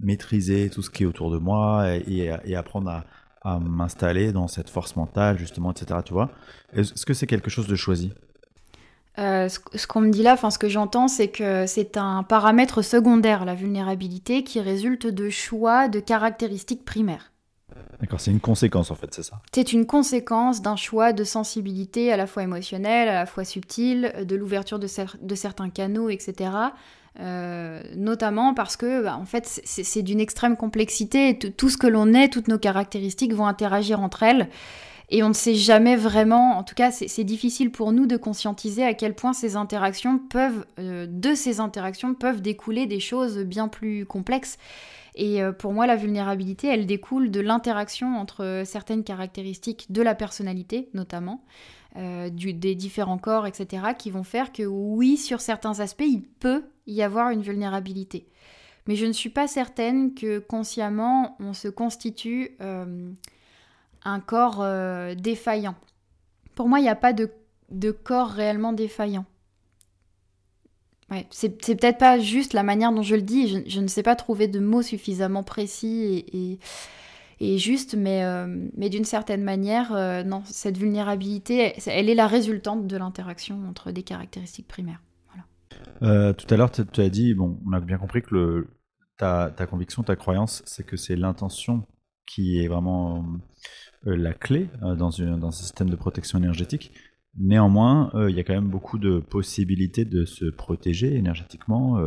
[0.00, 3.04] maîtriser tout ce qui est autour de moi et, apprendre
[3.42, 6.30] à, m'installer dans cette force mentale justement etc tu vois
[6.72, 8.12] est-ce que c'est quelque chose de choisi?
[9.18, 12.82] Euh, ce, qu'on me dit là, enfin ce que j'entends, c'est que c'est un paramètre
[12.82, 17.32] secondaire, la vulnérabilité, qui résulte de choix de caractéristiques primaires.
[18.00, 22.12] D'accord, c'est une conséquence en fait, c'est ça C'est une conséquence d'un choix de sensibilité
[22.12, 26.50] à la fois émotionnelle, à la fois subtile, de l'ouverture de, certains canaux, etc.
[27.18, 31.38] Euh, notamment parce que, bah, en fait, c'est d'une extrême complexité.
[31.38, 34.48] Tout ce que l'on est, toutes nos caractéristiques vont interagir entre elles.
[35.10, 38.84] Et on ne sait jamais vraiment, en tout cas, c'est difficile pour nous de conscientiser
[38.84, 43.66] à quel point ces interactions peuvent, euh, de ces interactions peuvent découler des choses bien
[43.66, 44.56] plus complexes.
[45.14, 50.14] Et euh, pour moi, la vulnérabilité, elle découle de l'interaction entre certaines caractéristiques de la
[50.14, 51.44] personnalité, notamment,
[51.96, 56.64] euh, des différents corps, etc., qui vont faire que oui, sur certains aspects, il peut
[56.86, 58.28] y avoir une vulnérabilité.
[58.86, 62.56] Mais je ne suis pas certaine que consciemment, on se constitue
[64.04, 65.74] un corps euh, défaillant.
[66.54, 67.30] Pour moi, il n'y a pas de,
[67.90, 69.24] corps réellement défaillant.
[71.10, 74.14] Ouais, c'est peut-être pas juste la manière dont je le dis, je, ne sais pas
[74.14, 76.58] trouver de mots suffisamment précis et,
[77.40, 78.46] et, justes, mais, euh,
[78.76, 83.90] mais d'une certaine manière, euh, non, cette vulnérabilité, elle, est la résultante de l'interaction entre
[83.90, 85.02] des caractéristiques primaires.
[86.00, 88.68] tout à l'heure, tu as dit, bon, on a bien compris que
[89.20, 91.86] ta, conviction, ta croyance, c'est que c'est l'intention
[92.26, 93.24] qui est vraiment
[94.06, 96.92] euh, la clé euh, dans, dans un système de protection énergétique.
[97.38, 102.00] Néanmoins, euh, il y a quand même beaucoup de possibilités de se protéger énergétiquement.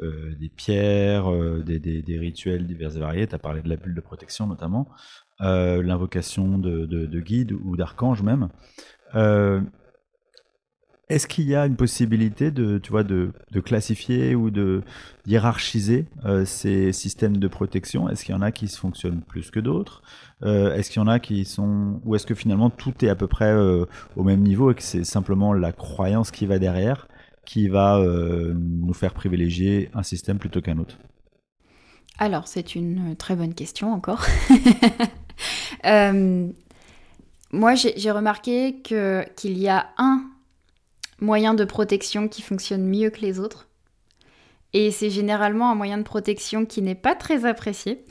[0.00, 1.30] des pierres,
[1.64, 3.26] des, rituels divers et variés.
[3.28, 4.88] Tu as parlé de la bulle de protection notamment,
[5.40, 8.48] l'invocation de, guides ou d'archanges même.
[11.10, 14.82] Est-ce qu'il y a une possibilité de, tu vois, de, classifier ou de
[15.26, 18.08] hiérarchiser euh, ces systèmes de protection?
[18.08, 20.02] Est-ce qu'il y en a qui fonctionnent plus que d'autres?
[20.44, 22.00] Euh, Est-ce qu'il y en a qui sont...
[22.04, 23.84] Ou est-ce que finalement tout est à peu près euh,
[24.16, 27.08] au même niveau et que c'est simplement la croyance qui va derrière
[27.44, 30.96] qui va nous faire privilégier un système plutôt qu'un autre?
[32.18, 34.24] Alors, c'est une très bonne question encore.
[37.52, 40.24] moi, j'ai remarqué qu'il y a un
[41.24, 43.68] moyen de protection qui fonctionne mieux que les autres.
[44.74, 48.04] Et c'est généralement un moyen de protection qui n'est pas très apprécié.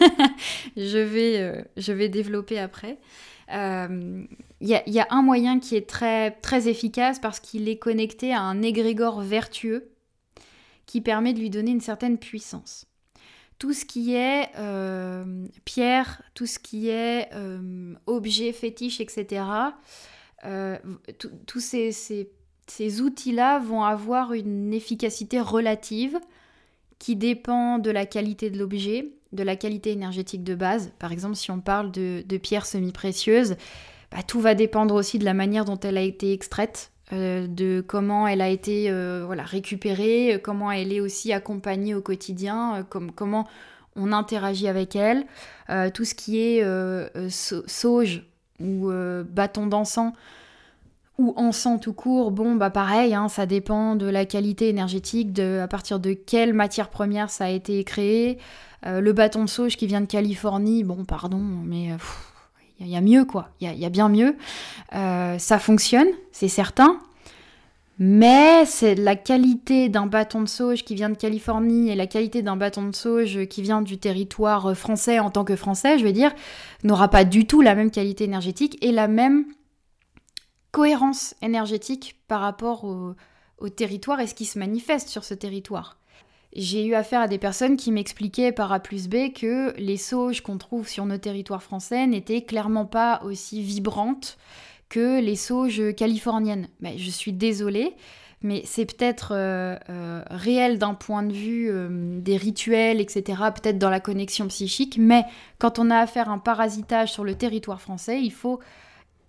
[0.76, 2.98] je, vais, euh, je vais développer après.
[3.50, 4.24] Il euh,
[4.62, 8.62] y, a, un moyen qui est très, très efficace parce qu'il est connecté à un
[8.62, 9.90] égrégore vertueux
[10.86, 12.86] qui permet de lui donner une certaine puissance.
[13.58, 17.28] Tout ce qui est euh, pierre, tout ce qui est
[18.06, 19.42] objet fétiche, etc.,
[21.46, 22.30] tous ces, ces
[22.70, 26.18] ces outils-là vont avoir une efficacité relative
[26.98, 30.92] qui dépend de la qualité de l'objet, de la qualité énergétique de base.
[30.98, 33.56] Par exemple, si on parle de, pierres semi-précieuses,
[34.12, 37.82] bah, tout va dépendre aussi de la manière dont elle a été extraite, euh, de
[37.84, 42.82] comment elle a été euh, voilà, récupérée, comment elle est aussi accompagnée au quotidien, euh,
[42.84, 43.48] comme, comment
[43.96, 45.26] on interagit avec elle.
[45.92, 46.64] tout ce qui est
[47.28, 48.22] sauge
[48.60, 48.92] ou
[49.24, 50.12] bâton d'encens,
[51.20, 55.60] ou encens tout court, bon bah pareil, hein, ça dépend de la qualité énergétique, de
[55.62, 58.38] à partir de quelle matière première ça a été créé.
[58.86, 61.90] Euh, le bâton de sauge qui vient de Californie, bon pardon, mais
[62.80, 64.34] il y, a mieux quoi, il y, a bien mieux.
[64.94, 66.98] Euh, ça fonctionne, c'est certain,
[67.98, 72.40] mais c'est la qualité d'un bâton de sauge qui vient de Californie et la qualité
[72.40, 76.12] d'un bâton de sauge qui vient du territoire français en tant que français, je veux
[76.12, 76.32] dire,
[76.82, 79.44] n'aura pas du tout la même qualité énergétique et la même
[80.70, 83.14] cohérence énergétique par rapport au,
[83.68, 85.98] territoire et ce qui se manifeste sur ce territoire.
[86.54, 90.40] J'ai eu affaire à des personnes qui m'expliquaient par A plus B que les sauges
[90.40, 94.38] qu'on trouve sur nos territoires français n'étaient clairement pas aussi vibrantes
[94.88, 96.68] que les sauges californiennes.
[96.80, 97.94] Mais je suis désolée,
[98.42, 103.78] mais c'est peut-être euh, euh, réel d'un point de vue euh, des rituels, etc., peut-être
[103.78, 105.24] dans la connexion psychique, mais
[105.58, 108.58] quand on a affaire à un parasitage sur le territoire français, il faut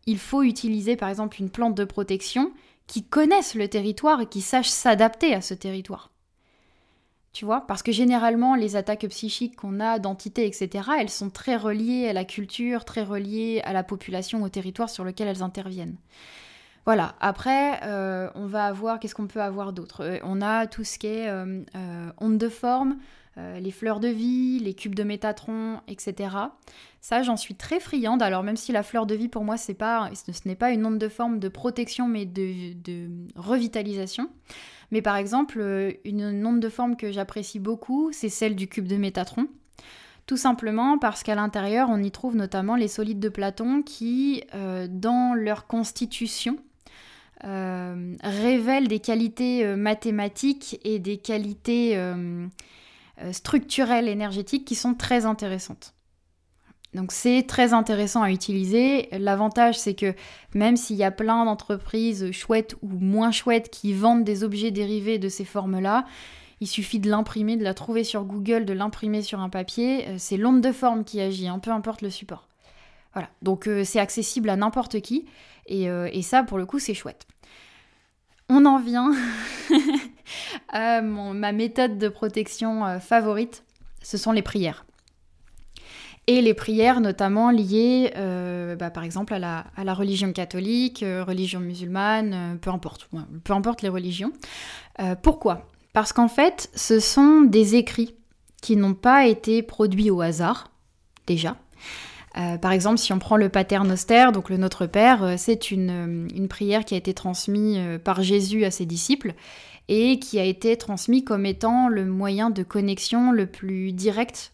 [0.06, 2.52] il faut utiliser par exemple une plante de protection
[2.88, 6.12] qui connaisse le territoire et qui sache s'adapter à ce territoire.
[7.34, 11.56] Tu vois Parce que généralement, les attaques psychiques qu'on a d'entités, etc., elles sont très
[11.56, 15.96] reliées à la culture, très reliées à la population, au territoire sur lequel elles interviennent.
[16.86, 20.04] Voilà, après, euh, on va avoir, qu'est-ce qu'on peut avoir d'autre?
[20.04, 21.64] Euh, On a tout ce qui est euh,
[22.18, 22.98] onde de forme,
[23.60, 26.30] les fleurs de vie, les cubes de Métatron, etc.
[27.02, 28.22] Ça, j'en suis très friande.
[28.22, 31.00] Alors, même si la fleur de vie, pour moi, pas, ce n'est pas une onde
[31.00, 34.30] de forme de protection, mais de, revitalisation.
[34.92, 38.88] Mais par exemple, euh, une onde de forme que j'apprécie beaucoup, c'est celle du cube
[38.88, 39.48] de Métatron.
[40.28, 44.88] Tout simplement parce qu'à l'intérieur, on y trouve notamment les solides de Platon qui, euh,
[44.90, 46.58] dans leur constitution,
[47.44, 51.98] révèle des qualités mathématiques et des qualités
[53.32, 55.94] structurelles énergétiques qui sont très intéressantes.
[56.94, 59.08] Donc c'est très intéressant à utiliser.
[59.12, 60.14] L'avantage c'est que
[60.54, 65.18] même s'il y a plein d'entreprises chouettes ou moins chouettes qui vendent des objets dérivés
[65.18, 66.06] de ces formes-là,
[66.62, 70.08] il suffit de l'imprimer, de la trouver sur Google, de l'imprimer sur un papier.
[70.08, 72.48] Euh, c'est l'onde de forme qui agit, hein, peu importe le support.
[73.14, 75.26] Voilà, donc euh, c'est accessible à n'importe qui.
[75.72, 77.28] Euh, et, ça, pour le coup, c'est chouette.
[78.48, 79.12] On en vient
[80.70, 83.64] à ma méthode de protection favorite,
[84.02, 84.86] ce sont les prières
[86.28, 91.60] et les prières notamment liées euh, bah, par exemple à la, religion catholique, euh, religion
[91.60, 93.10] musulmane, euh, peu importe,
[93.44, 94.32] peu importe les religions.
[95.24, 95.68] pourquoi?
[95.94, 98.16] Parce qu'en fait, ce sont des écrits
[98.62, 100.72] qui n'ont pas été produits au hasard,
[101.28, 101.58] déjà.
[102.62, 106.48] par exemple, si on prend le Pater Noster, donc le Notre Père, c'est une, une,
[106.48, 109.34] prière qui a été transmise par Jésus à ses disciples
[109.88, 114.54] et qui a été transmise comme étant le moyen de connexion le plus direct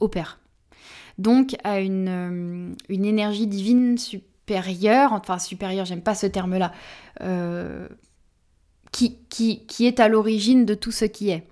[0.00, 0.40] au Père
[1.18, 6.72] donc à une, euh, une énergie divine supérieure, enfin supérieure, j'aime pas ce terme-là,
[7.20, 7.88] euh,
[8.90, 9.16] qui,
[9.80, 11.46] est à l'origine de tout ce qui est.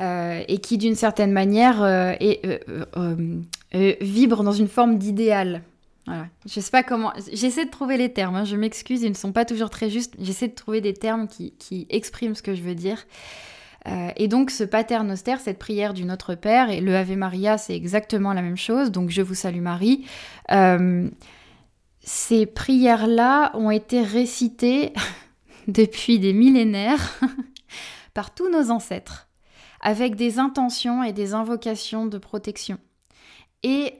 [0.00, 1.76] Euh, et qui d'une certaine manière
[3.72, 5.62] vibre dans une forme d'idéal.
[6.06, 6.26] Voilà.
[6.46, 7.12] Je sais pas comment.
[7.32, 8.36] J'essaie de trouver les termes.
[8.36, 8.44] Hein.
[8.44, 10.14] Je m'excuse, ils ne sont pas toujours très justes.
[10.20, 13.04] J'essaie de trouver des termes qui, qui, expriment ce que je veux dire.
[13.86, 17.58] Euh, et donc ce Pater Noster, cette prière du Notre Père, et le Ave Maria,
[17.58, 20.06] c'est exactement la même chose, donc je vous salue Marie.
[20.50, 21.10] Euh,
[22.00, 24.92] ces prières-là ont été récitées
[25.68, 27.18] depuis des millénaires
[28.14, 29.28] par tous nos ancêtres,
[29.80, 32.78] avec des intentions et des invocations de protection.
[33.62, 33.94] Et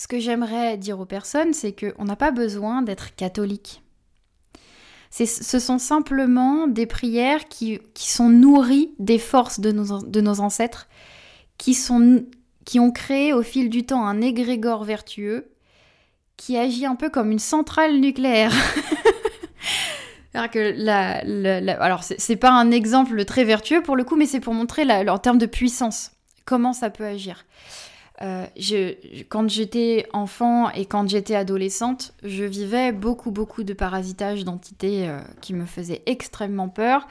[0.00, 3.82] ce que j'aimerais dire aux personnes, c'est qu'on n'a pas besoin d'être catholique
[5.12, 10.88] ce sont simplement des prières qui, sont nourries des forces de nos, ancêtres,
[11.58, 15.50] qui, ont créé au fil du temps un égrégore vertueux
[16.36, 18.52] qui agit un peu comme une centrale nucléaire.
[20.34, 21.18] alors que la,
[21.82, 25.18] alors c'est pas un exemple très vertueux pour le coup, mais c'est pour montrer en
[25.18, 26.12] termes de puissance
[26.44, 27.44] comment ça peut agir.
[28.22, 28.46] Euh,
[29.30, 35.20] quand j'étais enfant et quand j'étais adolescente, je vivais beaucoup, beaucoup de parasitage d'entités euh,
[35.40, 37.08] qui me faisaient extrêmement peur.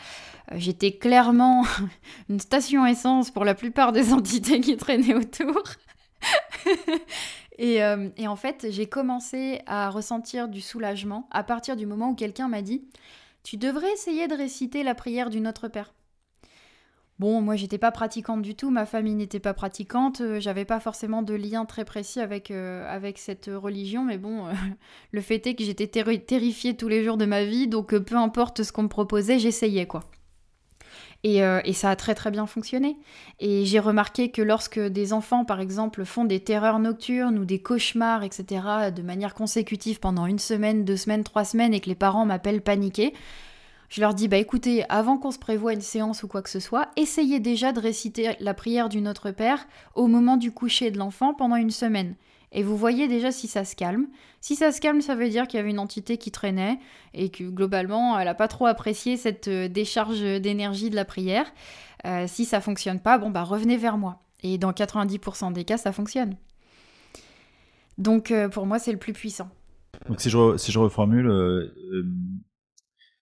[0.52, 1.66] Euh, j'étais clairement
[2.30, 5.64] une station essence pour la plupart des entités qui traînaient autour.
[7.58, 12.50] et, en fait, j'ai commencé à ressentir du soulagement à partir du moment où quelqu'un
[12.50, 12.84] m'a dit
[13.44, 15.92] Tu devrais essayer de réciter la prière du Notre Père.
[17.20, 20.80] Bon, moi j'étais pas pratiquante du tout, ma famille n'était pas pratiquante, euh, j'avais pas
[20.80, 24.54] forcément de lien très précis avec, euh, avec cette religion, mais bon, euh,
[25.12, 28.64] le fait est que j'étais terrifiée tous les jours de ma vie, donc peu importe
[28.64, 30.06] ce qu'on me proposait, j'essayais quoi.
[31.26, 32.96] Et, et, ça a très très bien fonctionné.
[33.42, 37.62] Et j'ai remarqué que lorsque des enfants, par exemple, font des terreurs nocturnes ou des
[37.62, 38.46] cauchemars, etc.,
[38.96, 42.62] de manière consécutive pendant une semaine, deux semaines, trois semaines, et que les parents m'appellent
[42.62, 43.14] paniquée,
[43.90, 46.60] je leur dis, bah écoutez, avant qu'on se prévoie une séance ou quoi que ce
[46.60, 51.00] soit, essayez déjà de réciter la prière du Notre Père au moment du coucher de
[51.00, 52.16] l'enfant pendant une semaine.
[52.52, 54.08] Et vous voyez déjà si ça se calme.
[54.42, 56.80] Si ça se calme, ça veut dire qu'il y avait une entité qui traînait
[57.14, 61.46] et que globalement, elle n'a pas trop apprécié cette euh, décharge d'énergie de la prière.
[62.06, 64.22] Euh, si ça fonctionne pas, bon bah revenez vers moi.
[64.42, 66.38] Et dans 90% des cas, ça fonctionne.
[67.98, 69.50] Donc euh, pour moi, c'est le plus puissant.
[70.08, 71.28] Donc si je, si je reformule,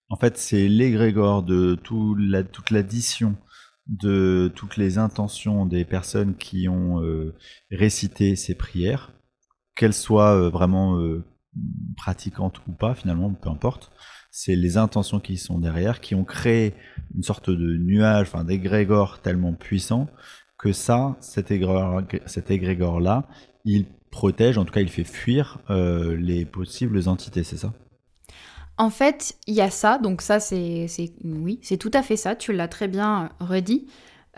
[0.09, 3.35] en fait, c'est l'égrégore de tout la, toute l'addition
[3.87, 7.33] de toutes les intentions des personnes qui ont euh,
[7.71, 9.13] récité ces prières,
[9.75, 11.23] qu'elles soient euh, vraiment euh,
[11.95, 13.91] pratiquantes ou pas, finalement, peu importe.
[14.31, 16.73] C'est les intentions qui sont derrière, qui ont créé
[17.15, 20.07] une sorte de nuage, enfin d'égrégore tellement puissant
[20.59, 23.27] que ça, cet égrégore-là,
[23.63, 27.73] il protège, en tout cas, il fait fuir les possibles entités, c'est ça?
[28.78, 30.88] En fait, il y a ça, donc ça c'est
[31.23, 33.88] oui, c'est tout à fait ça, tu l'as très bien redit.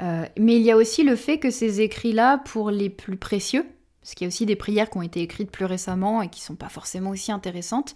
[0.02, 3.66] Euh, mais il y a aussi le fait que ces écrits-là, pour les plus précieux,
[4.02, 6.42] parce qu'il y a aussi des prières qui ont été écrites plus récemment et qui
[6.42, 7.96] sont pas forcément aussi intéressantes,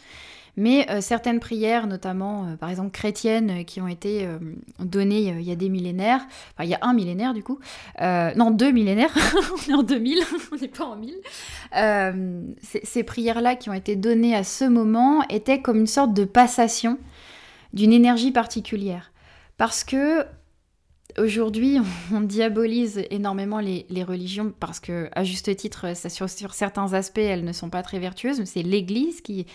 [0.56, 4.28] mais euh, certaines prières, notamment euh, par exemple chrétiennes, euh, qui ont été
[4.80, 6.22] données il y a des millénaires,
[6.54, 7.60] enfin il y a un millénaire du coup,
[8.00, 9.14] non deux millénaires,
[9.68, 10.20] on est en 2000,
[10.52, 12.56] on n'est pas en 1000.
[12.62, 16.98] ces prières-là qui ont été données à ce moment étaient comme une sorte de passation
[17.74, 19.12] d'une énergie particulière.
[19.58, 20.26] Parce que
[21.20, 21.78] Aujourd'hui,
[22.12, 27.44] on diabolise énormément les, religions parce que, à juste titre, sur, sur, certains aspects, elles
[27.44, 28.44] ne sont pas très vertueuses.
[28.46, 29.46] C'est l'Église qui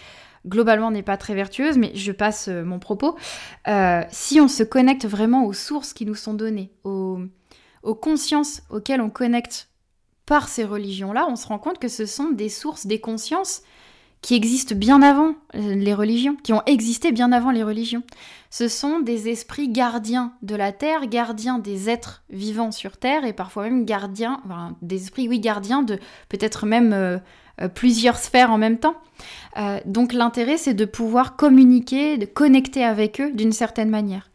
[0.46, 3.16] globalement n'est pas très vertueuse, mais je passe euh, mon propos.
[3.66, 7.18] Euh, si on se connecte vraiment aux sources qui nous sont données, aux,
[7.82, 9.68] aux consciences auxquelles on connecte
[10.26, 13.62] par ces religions-là, on se rend compte que ce sont des sources, des consciences
[14.20, 18.02] qui existent bien avant euh, les religions, qui ont existé bien avant les religions.
[18.50, 23.32] Ce sont des esprits gardiens de la Terre, gardiens des êtres vivants sur Terre, et
[23.32, 27.20] parfois même gardiens, enfin, des esprits, oui, gardiens de peut-être même
[27.60, 28.96] euh, plusieurs sphères en même temps.
[29.86, 34.30] donc l'intérêt, c'est de pouvoir communiquer, de connecter avec eux d'une certaine manière.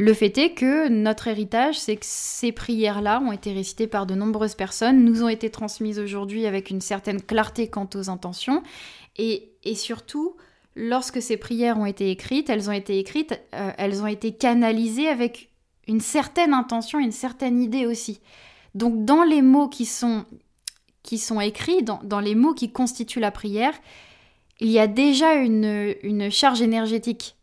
[0.00, 4.14] Le fait est que notre héritage, c'est que ces prières-là ont été récitées par de
[4.14, 8.62] nombreuses personnes, nous ont été transmises aujourd'hui avec une certaine clarté quant aux intentions,
[9.18, 10.36] et, surtout,
[10.74, 15.08] lorsque ces prières ont été écrites, elles ont été écrites, euh, elles ont été canalisées
[15.08, 15.50] avec
[15.86, 18.20] une certaine intention, une certaine idée aussi.
[18.74, 20.24] Donc dans les mots qui sont,
[21.02, 23.74] qui sont écrits, dans, les mots qui constituent la prière,
[24.60, 27.36] il y a déjà une, une charge énergétique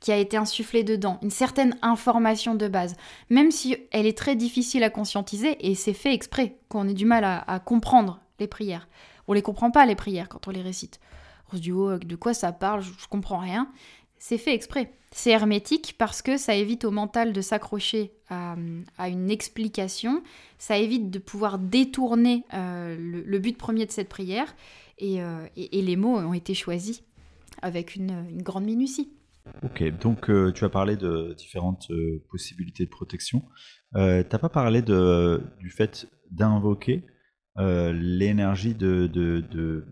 [0.00, 2.96] qui a été insufflée dedans, une certaine information de base,
[3.30, 7.04] même si elle est très difficile à conscientiser, et c'est fait exprès qu'on ait du
[7.04, 8.88] mal à comprendre les prières.
[9.28, 11.00] On les comprend pas les prières quand on les récite.
[11.52, 13.70] On se dit oh, de quoi ça parle, je, comprends rien.
[14.18, 14.92] C'est fait exprès.
[15.14, 18.56] C'est hermétique parce que ça évite au mental de s'accrocher à,
[19.08, 20.22] une explication,
[20.58, 24.54] ça évite de pouvoir détourner euh, le, but premier de cette prière,
[25.02, 27.02] euh, et, les mots ont été choisis
[27.60, 29.12] avec une, grande minutie.
[29.64, 31.90] Ok, donc euh, tu as parlé de différentes
[32.30, 33.42] possibilités de protection.
[33.96, 37.04] Euh, T'as pas parlé du fait d'invoquer
[37.58, 39.06] euh, l'énergie de,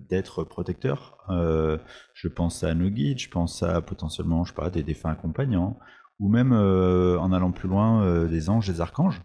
[0.08, 1.18] d'être protecteur.
[1.28, 1.76] Euh,
[2.14, 5.78] je pense à nos guides, je pense à potentiellement, je sais pas, des défunts accompagnants,
[6.20, 9.20] ou même euh, en allant plus loin, des anges, des archanges.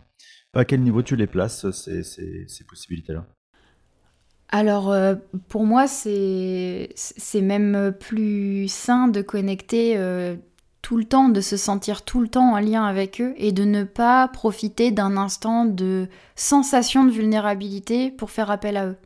[0.53, 3.25] À quel niveau tu les places, ces, ces, possibilités-là?
[4.49, 4.95] Alors
[5.49, 6.89] pour moi c'est,
[7.41, 9.97] même plus sain de connecter
[10.85, 13.63] tout le temps, de se sentir tout le temps en lien avec eux et de
[13.63, 18.97] ne pas profiter d'un instant de sensation de vulnérabilité pour faire appel à eux.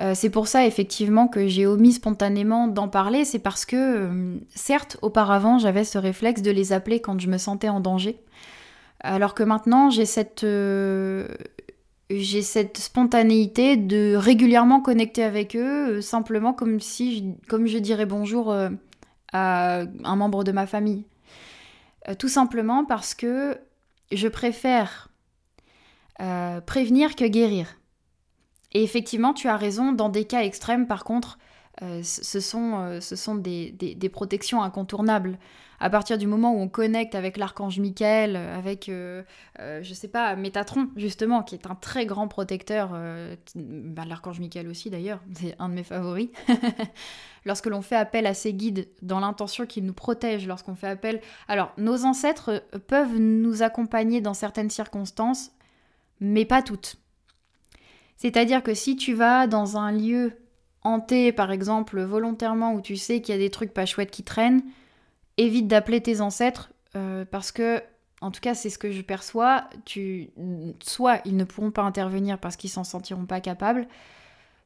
[0.00, 4.36] Euh, c'est pour ça effectivement que j'ai omis spontanément d'en parler, c'est parce que euh,
[4.54, 8.16] certes auparavant j'avais ce réflexe de les appeler quand je me sentais en danger,
[9.00, 11.26] alors que maintenant j'ai cette, euh,
[12.08, 18.54] j'ai cette spontanéité de régulièrement connecter avec eux, simplement comme si, comme je dirais bonjour
[19.32, 21.04] à un membre de ma famille.
[22.08, 23.58] Euh, tout simplement parce que
[24.12, 25.08] je préfère
[26.20, 27.76] euh, prévenir que guérir.
[28.72, 31.38] Et effectivement, tu as raison, dans des cas extrêmes, par contre,
[31.82, 35.38] euh, ce sont, ce sont des, des, protections incontournables
[35.80, 39.22] à partir du moment où on connecte avec l'archange Michael, avec, euh,
[39.60, 44.40] euh, je sais pas, Métatron, justement, qui est un très grand protecteur, euh, bah, l'archange
[44.40, 46.28] Michael aussi d'ailleurs, c'est un de mes favoris.
[47.44, 51.20] Lorsque l'on fait appel à ces guides dans l'intention qu'ils nous protègent, lorsqu'on fait appel...
[51.46, 55.52] Alors, nos ancêtres peuvent nous accompagner dans certaines circonstances,
[56.18, 56.96] mais pas toutes.
[58.16, 60.32] C'est-à-dire que si tu vas dans un lieu
[60.86, 64.22] hanté, par exemple, volontairement, où tu sais qu'il y a des trucs pas chouettes qui
[64.22, 64.62] traînent,
[65.36, 67.82] évite d'appeler tes ancêtres euh, parce que,
[68.20, 69.68] en tout cas, c'est ce que je perçois.
[69.84, 70.30] Tu,
[70.82, 73.88] soit ils ne pourront pas intervenir parce qu'ils s'en sentiront pas capables,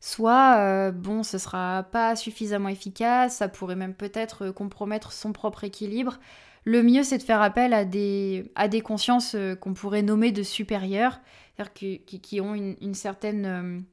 [0.00, 5.64] soit euh, bon, ce sera pas suffisamment efficace, ça pourrait même peut-être compromettre son propre
[5.64, 6.18] équilibre.
[6.64, 10.30] Le mieux, c'est de faire appel à des, à des consciences euh, qu'on pourrait nommer
[10.32, 11.20] de supérieures,
[11.56, 13.84] c'est-à-dire qui, qui, ont une, certaine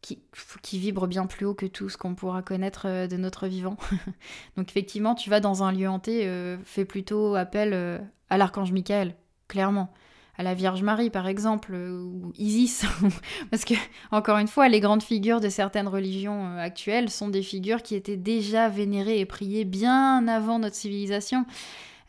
[0.00, 3.76] qui, vibre bien plus haut que tout ce qu'on pourra connaître euh, de notre vivant.
[4.56, 7.98] Donc effectivement, tu vas dans un lieu hanté, euh, fais plutôt appel euh,
[8.30, 9.14] à l'archange Michael,
[9.48, 9.92] clairement.
[10.38, 12.86] À la Vierge Marie, par exemple, ou Isis.
[13.50, 13.74] Parce que,
[14.10, 18.16] encore une fois, les grandes figures de certaines religions actuelles sont des figures qui étaient
[18.16, 21.44] déjà vénérées et priées bien avant notre civilisation.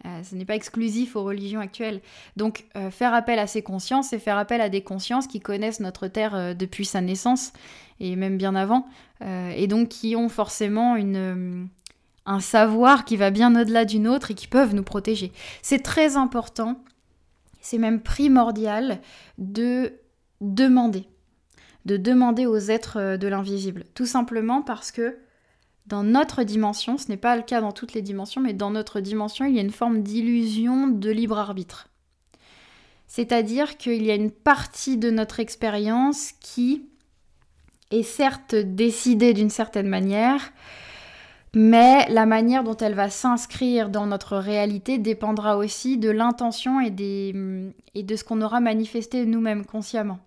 [0.06, 2.02] Euh, ce n'est pas exclusif aux religions actuelles.
[2.36, 5.80] Donc euh, faire appel à ces consciences, c'est faire appel à des consciences qui connaissent
[5.80, 7.54] notre Terre euh, depuis sa naissance,
[7.99, 8.88] et même bien avant,
[9.24, 11.68] et donc qui ont forcément une,
[12.26, 15.32] un savoir qui va bien au-delà d'une autre et qui peuvent nous protéger.
[15.62, 16.84] C'est très important,
[17.60, 19.02] c'est même primordial
[19.38, 19.93] de
[20.39, 21.06] demander,
[21.86, 25.16] de demander aux êtres de l'invisible, tout simplement parce que
[25.88, 29.00] dans notre dimension, ce n'est pas le cas dans toutes les dimensions, mais dans notre
[29.00, 31.90] dimension, il y a une forme d'illusion de libre arbitre.
[33.08, 36.86] C'est-à-dire qu'il y a une partie de notre expérience qui
[37.92, 40.54] est certes décidée d'une certaine manière,
[41.54, 46.90] mais la manière dont elle va s'inscrire dans notre réalité dépendra aussi de l'intention et,
[46.92, 50.20] de ce qu'on aura manifesté nous-mêmes consciemment.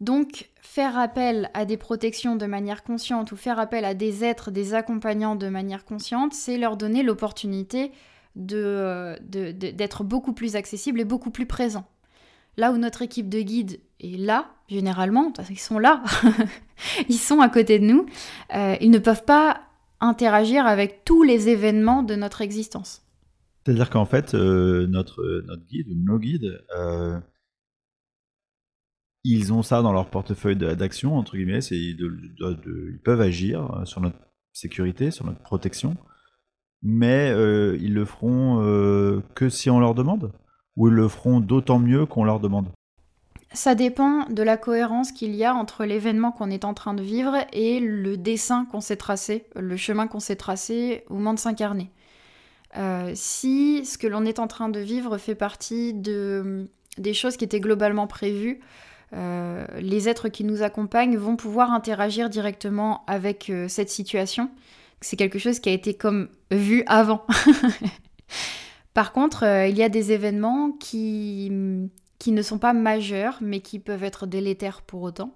[0.00, 4.52] Donc, faire appel à des protections de manière consciente ou faire appel à des êtres,
[4.52, 7.90] des accompagnants de manière consciente, c'est leur donner l'opportunité
[8.36, 11.88] d'être de, de, beaucoup plus accessible et beaucoup plus présent.
[12.56, 16.04] Là où notre équipe de guides est là, généralement, ils sont là,
[17.08, 18.06] ils sont à côté de nous,
[18.54, 19.62] euh, ils ne peuvent pas
[19.98, 23.02] interagir avec tous les événements de notre existence.
[23.66, 27.18] C'est-à-dire qu'en fait, euh, notre, notre guide nos guides, euh,
[29.24, 34.18] ils ont ça dans leur portefeuille d'action, entre guillemets, ils peuvent agir sur notre
[34.52, 35.96] sécurité, sur notre protection,
[36.82, 40.32] mais euh, ils le feront euh, que si on leur demande
[40.76, 42.68] Ou ils le feront d'autant mieux qu'on leur demande?
[43.52, 47.02] Ça dépend de la cohérence qu'il y a entre l'événement qu'on est en train de
[47.02, 51.38] vivre et le dessin qu'on s'est tracé, le chemin qu'on s'est tracé au moment de
[51.38, 51.90] s'incarner.
[52.76, 57.38] Euh, si ce que l'on est en train de vivre fait partie de, des choses
[57.38, 58.60] qui étaient globalement prévues,
[59.12, 64.50] les êtres qui nous accompagnent vont pouvoir interagir directement avec cette situation
[65.00, 67.24] c'est quelque chose qui a été comme vu avant.
[68.94, 71.52] Par contre, euh, il y a des événements qui,
[72.18, 75.34] qui ne sont pas majeurs, mais qui peuvent être délétères pour autant,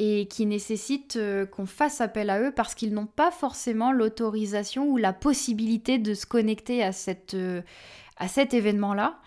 [0.00, 4.88] et qui nécessitent euh, qu'on fasse appel à eux parce qu'ils n'ont pas forcément l'autorisation
[4.88, 7.62] ou la possibilité de se connecter à, cette, euh,
[8.16, 9.18] à cet événement-là.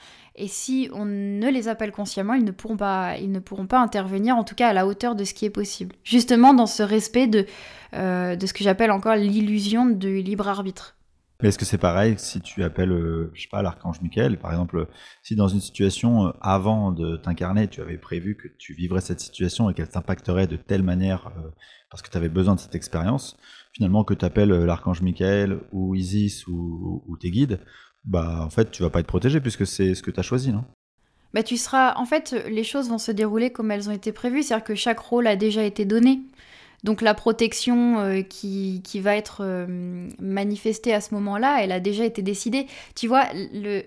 [0.42, 4.70] Et si on ne les appelle consciemment, ils ne, pourront pas, intervenir, en tout cas
[4.70, 5.96] à la hauteur de ce qui est possible.
[6.04, 7.46] Justement dans ce respect de,
[7.94, 10.96] euh, ce que j'appelle encore l'illusion du libre arbitre.
[11.44, 14.88] Est-ce que c'est pareil si tu appelles, euh, pas, l'archange Michael, par exemple,
[15.22, 19.20] si dans une situation euh, avant de t'incarner, tu avais prévu que tu vivrais cette
[19.20, 21.32] situation et qu'elle t'impacterait de telle manière
[21.92, 23.38] parce que tu avais besoin de cette expérience,
[23.74, 27.60] finalement que tu appelles l'archange Michael ou Isis ou, tes guides,
[28.04, 30.52] bah en fait tu vas pas être protégé puisque c'est ce que tu as choisi,
[30.52, 30.64] non?
[31.34, 34.44] Bah tu seras en fait les choses vont se dérouler comme elles ont été prévues,
[34.44, 36.22] c'est-à-dire que chaque rôle a déjà été donné.
[36.84, 41.80] Donc la protection euh, qui, qui, va être euh, manifestée à ce moment-là, elle a
[41.80, 42.66] déjà été décidée.
[42.96, 43.26] Tu vois,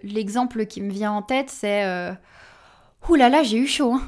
[0.04, 2.12] l'exemple qui me vient en tête, c'est euh,
[3.08, 4.02] Ouh là là, j'ai eu chaud, hein.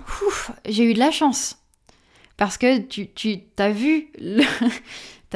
[0.67, 1.59] j'ai eu de la chance.
[2.37, 4.13] Parce que tu, tu as vu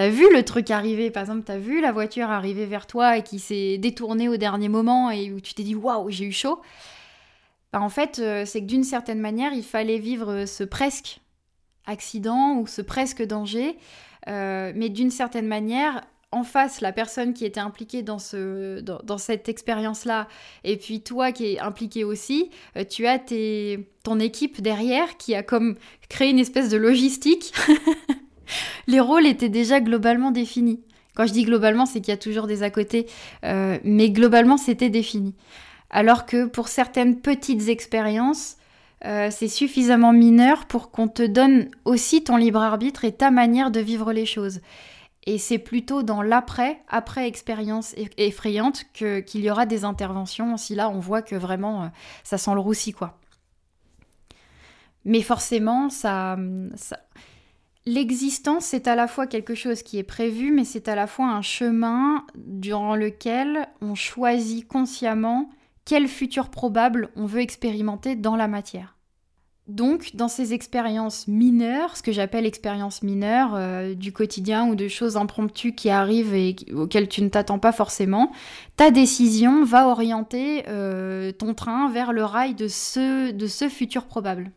[0.00, 3.22] T'as vu le truc arriver, par exemple, t'as vu la voiture arriver vers toi et
[3.22, 6.62] qui s'est détournée au dernier moment et où tu t'es dit waouh, j'ai eu chaud?
[7.70, 11.20] Bah, en fait, euh, c'est que d'une certaine manière, il fallait vivre ce presque
[11.84, 13.76] accident ou ce presque danger,
[14.26, 16.00] euh, mais d'une certaine manière,
[16.32, 20.28] en face la personne qui était impliquée dans, ce, dans, cette expérience-là,
[20.64, 22.48] et puis toi qui es impliqué aussi,
[22.78, 25.76] euh, tu as tes, ton équipe derrière qui a comme
[26.08, 27.52] créé une espèce de logistique
[28.86, 30.80] les rôles étaient déjà globalement définis.
[31.14, 33.06] Quand je dis globalement, c'est qu'il y a toujours des à côté,
[33.44, 35.34] euh, mais globalement, c'était défini.
[35.90, 38.56] Alors que pour certaines petites expériences,
[39.04, 43.70] euh, c'est suffisamment mineur pour qu'on te donne aussi ton libre arbitre et ta manière
[43.70, 44.60] de vivre les choses.
[45.26, 50.56] Et c'est plutôt dans l'après, après expérience effrayante, qu'il y aura des interventions.
[50.56, 51.86] Si là, on voit que vraiment, euh,
[52.24, 53.18] ça sent le roussi, quoi.
[55.04, 56.38] Mais forcément, ça,
[56.76, 56.98] ça
[57.86, 61.26] L'existence, c'est à la fois quelque chose qui est prévu, mais c'est à la fois
[61.26, 65.48] un chemin durant lequel on choisit consciemment
[65.86, 68.96] quel futur probable on veut expérimenter dans la matière.
[69.66, 74.88] Donc, dans ces expériences mineures, ce que j'appelle expériences mineures euh, du quotidien ou de
[74.88, 78.32] choses impromptues qui arrivent et auxquelles tu ne t'attends pas forcément,
[78.76, 84.06] ta décision va orienter euh, ton train vers le rail de ce, de ce futur
[84.06, 84.50] probable.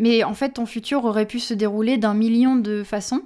[0.00, 3.20] Mais en fait, ton futur aurait pu se dérouler d'un million de façons,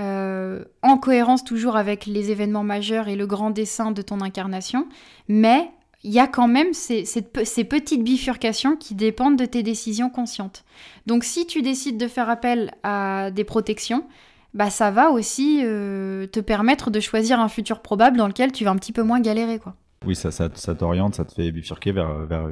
[0.00, 4.88] euh, en cohérence toujours avec les événements majeurs et le grand dessin de ton incarnation,
[5.28, 5.70] mais
[6.02, 10.64] il y a quand même ces, petites bifurcations qui dépendent de tes décisions conscientes.
[11.06, 14.04] Donc si tu décides de faire appel à des protections,
[14.52, 18.64] bah ça va aussi euh, te permettre de choisir un futur probable dans lequel tu
[18.64, 19.60] vas un petit peu moins galérer.
[19.60, 19.76] quoi.
[20.04, 22.48] Oui, ça, t'oriente, ça te fait bifurquer vers, vers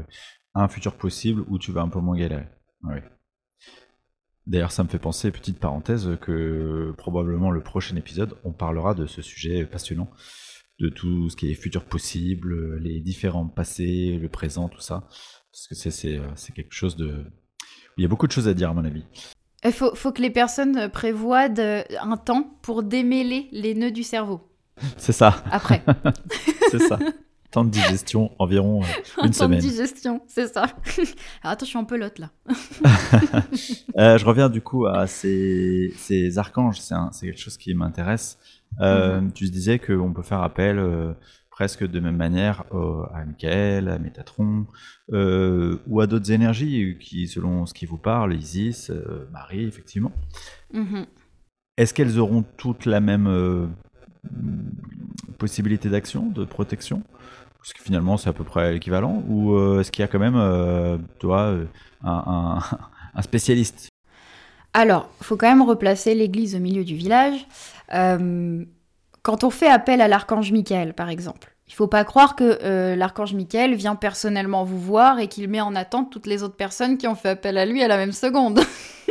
[0.55, 2.47] un futur possible où tu vas un peu moins galérer.
[2.85, 2.99] Oui.
[4.49, 9.07] D'ailleurs, ça me fait penser, petite parenthèse, que probablement le prochain épisode, on parlera de
[9.07, 10.11] ce sujet passionnant,
[10.81, 15.07] de tout ce qui est futur possible, les différents passés, le présent, tout ça.
[15.53, 17.27] Parce que c'est euh, quelque chose de...
[17.99, 19.05] Il y a beaucoup de choses à dire, à mon avis.
[19.65, 21.49] Il faut, faut que les personnes prévoient
[22.01, 24.49] un temps pour démêler les nœuds du cerveau.
[24.97, 25.45] C'est ça.
[25.51, 25.83] Après.
[26.71, 26.99] c'est ça.
[27.51, 29.61] Temps de digestion, environ euh, une semaine.
[29.61, 30.65] Temps de digestion, c'est ça.
[31.43, 32.31] Alors attends, je suis en pelote là.
[33.97, 38.39] euh, je reviens du coup à ces, ces archanges, c'est quelque chose qui m'intéresse.
[38.81, 39.33] Euh, mhm.
[39.33, 41.15] Tu disais qu'on peut faire appel, euh,
[41.51, 42.65] presque de même manière
[43.15, 44.67] à Michael, à Métatron,
[45.11, 48.93] ou à d'autres énergies qui, selon ce qui vous parle, Isis,
[49.33, 50.13] Marie, effectivement.
[50.73, 51.07] Mm-hmm.
[51.79, 53.73] Est-ce qu'elles auront toutes la même
[55.39, 57.03] possibilité d'action, de protection
[57.59, 59.23] Parce que finalement, c'est à peu près l'équivalent.
[59.29, 61.55] Ou est-ce qu'il y a quand même, toi,
[62.05, 62.59] un,
[63.15, 63.89] un spécialiste?
[64.75, 67.47] Alors, faut quand même replacer l'église au milieu du village.
[67.95, 68.65] Euh,
[69.23, 72.97] quand on fait appel à l'archange Michael, par exemple, il faut pas croire que euh,
[72.97, 76.97] l'archange Michael vient personnellement vous voir et qu'il met en attente toutes les autres personnes
[76.97, 78.61] qui ont fait appel à lui à la même seconde.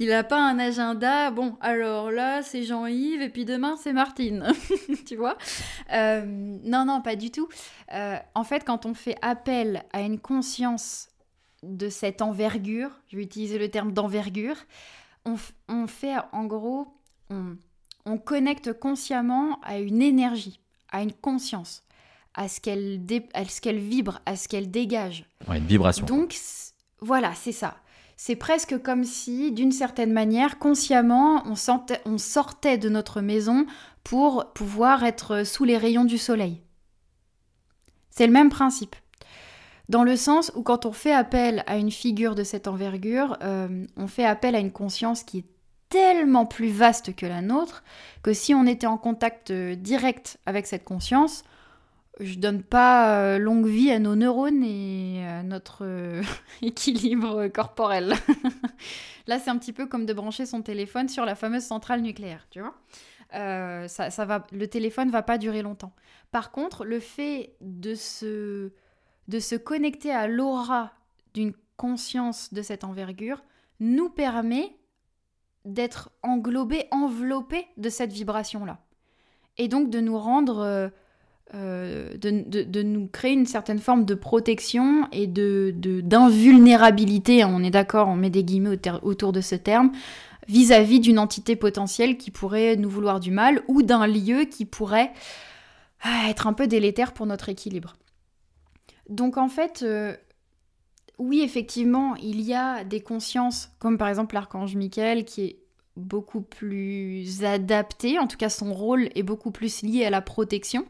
[0.00, 1.30] il n'a pas un agenda.
[1.30, 4.52] Bon, alors là, c'est Jean-Yves et puis demain, c'est Martine.
[5.06, 5.36] tu vois?
[5.92, 6.24] Euh,
[6.64, 7.48] Non, non, pas du tout.
[8.34, 11.10] en fait, quand on fait appel à une conscience
[11.62, 14.56] de cette envergure, je vais utiliser le terme d'envergure,
[15.26, 16.88] on, fait en gros,
[18.06, 21.84] on, connecte consciemment à une énergie, à une conscience,
[22.34, 23.04] à ce qu'elle
[23.60, 25.26] qu'elle vibre, à ce qu'elle dégage.
[25.48, 26.06] une vibration.
[26.06, 26.34] Donc
[27.00, 27.76] voilà, c'est ça.
[28.22, 31.56] C'est presque comme si, d'une certaine manière, consciemment, on,
[32.18, 33.64] sortait de notre maison
[34.04, 36.60] pour pouvoir être sous les rayons du soleil.
[38.10, 38.94] C'est le même principe.
[39.88, 43.86] Dans le sens où quand on fait appel à une figure de cette envergure, euh,
[43.96, 45.46] on fait appel à une conscience qui est
[45.88, 47.82] tellement plus vaste que la nôtre
[48.22, 51.42] que si on était en contact euh, direct avec cette conscience,
[52.20, 56.20] je donne pas euh, longue vie à nos neurones et à notre
[56.62, 58.14] équilibre corporel.
[59.26, 62.46] Là, c'est un petit peu comme de brancher son téléphone sur la fameuse centrale nucléaire,
[62.50, 62.74] tu vois.
[63.32, 65.92] le téléphone va pas durer longtemps.
[66.30, 68.70] Par contre, le fait de se
[69.56, 70.92] connecter à l'aura
[71.34, 73.42] d'une conscience de cette envergure
[73.80, 74.76] nous permet
[75.64, 78.78] d'être englobé, enveloppé de cette vibration-là.
[79.58, 80.88] Et donc de nous rendre, euh,
[81.54, 88.08] euh, de, nous créer une certaine forme de protection et de d'invulnérabilité, on est d'accord,
[88.08, 89.90] on met des guillemets autour de ce terme,
[90.46, 95.12] vis-à-vis d'une entité potentielle qui pourrait nous vouloir du mal ou d'un lieu qui pourrait
[96.02, 97.94] ah, être un peu délétère pour notre équilibre.
[99.08, 100.14] Donc en fait, euh,
[101.18, 105.56] oui, effectivement, il y a des consciences, comme par exemple l'archange Michael, qui est
[105.96, 110.86] beaucoup plus adapté, en tout cas son rôle est beaucoup plus lié à la protection.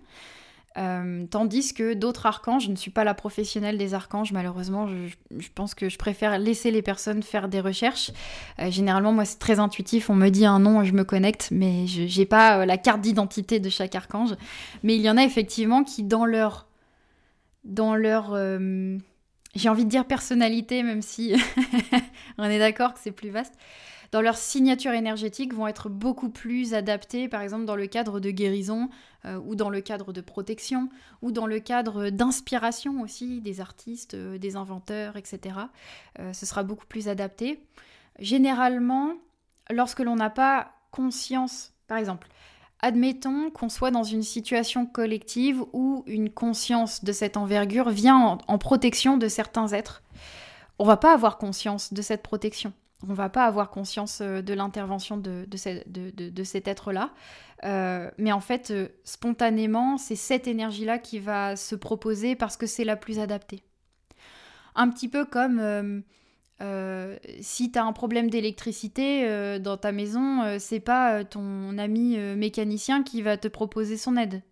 [0.81, 5.49] Euh, tandis que d'autres archanges, je ne suis pas la professionnelle des archanges, malheureusement, je,
[5.55, 8.11] pense que je préfère laisser les personnes faire des recherches.
[8.59, 11.87] Euh, généralement, moi, c'est très intuitif, on me dit un nom, je me connecte, mais
[11.87, 14.35] je n'ai pas la carte d'identité de chaque archange.
[14.83, 16.67] Mais il y en a effectivement qui, dans leur
[17.65, 18.97] dans leur, euh,
[19.55, 21.35] j'ai envie de dire personnalité, même si
[22.39, 23.55] on est d'accord que c'est plus vaste,
[24.13, 28.31] dans leur signature énergétique vont être beaucoup plus adaptés, par exemple dans le cadre de
[28.31, 28.91] guérison,
[29.25, 30.89] euh, ou dans le cadre de protection,
[31.23, 35.57] ou dans le cadre d'inspiration aussi des artistes, euh, des inventeurs, etc.
[36.33, 37.61] ce sera beaucoup plus adapté.
[38.19, 39.15] Généralement,
[39.71, 42.29] lorsque l'on n'a pas conscience, par exemple,
[42.83, 48.59] Admettons qu'on soit dans une situation collective où une conscience de cette envergure vient en,
[48.59, 50.03] protection de certains êtres.
[50.79, 52.73] On va pas avoir conscience de cette protection.
[53.09, 57.13] On va pas avoir conscience euh, de l'intervention de, cet être-là.
[57.65, 62.67] Euh, mais en fait, euh, spontanément, c'est cette énergie-là qui va se proposer parce que
[62.67, 63.63] c'est la plus adaptée.
[64.75, 66.03] Un petit peu comme
[67.41, 73.21] si tu as un problème d'électricité dans ta maison, c'est pas ton ami mécanicien qui
[73.21, 74.43] va te proposer son aide.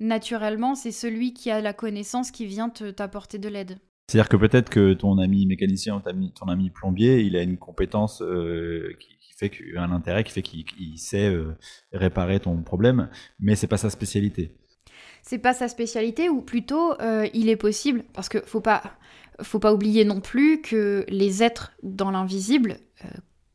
[0.00, 3.78] Naturellement, c'est celui qui a la connaissance qui vient t'apporter de l'aide.
[4.06, 6.02] C'est-à-dire que peut-être que ton ami mécanicien,
[6.34, 8.22] ton ami plombier, il a une compétence
[9.00, 11.34] qui, fait un intérêt qui fait qu'il sait
[11.92, 13.08] réparer ton problème,
[13.40, 14.54] mais c'est pas sa spécialité.
[15.22, 16.92] C'est pas sa spécialité, ou plutôt
[17.32, 18.82] il est possible, parce que faut pas
[19.42, 23.08] faut pas oublier non plus que les êtres dans l'invisible euh,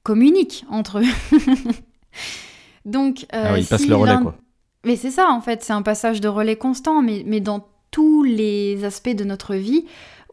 [0.04, 1.40] communiquent entre eux.
[2.86, 4.38] Donc, euh, ah oui, ils passent le relais, quoi.
[4.86, 8.24] Mais c'est ça, en fait, c'est un passage de relais constant, mais, mais dans tous
[8.24, 9.86] les aspects de notre vie,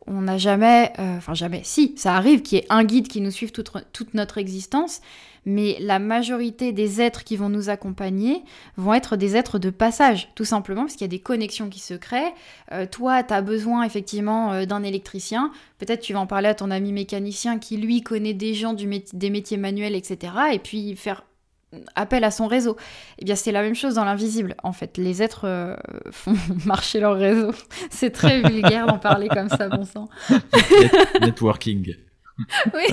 [0.06, 3.20] on n'a jamais, euh, enfin jamais, si, ça arrive qu'il y ait un guide qui
[3.20, 5.00] nous suive toute, toute notre existence,
[5.46, 8.42] mais la majorité des êtres qui vont nous accompagner
[8.76, 11.78] vont être des êtres de passage, tout simplement parce qu'il y a des connexions qui
[11.78, 12.34] se créent.
[12.72, 16.54] Euh, toi, tu as besoin effectivement euh, d'un électricien, peut-être tu vas en parler à
[16.54, 20.32] ton ami mécanicien qui lui connaît des gens du des métiers manuels, etc.
[20.52, 21.22] Et puis faire
[21.94, 22.76] appel à son réseau.
[23.18, 24.54] Eh bien, c'est la même chose dans l'invisible.
[24.62, 25.76] En fait, les êtres euh,
[26.10, 27.52] font marcher leur réseau.
[27.90, 30.08] c'est très vulgaire d'en parler comme ça, bon sang.
[31.20, 31.94] Networking.
[32.74, 32.84] oui.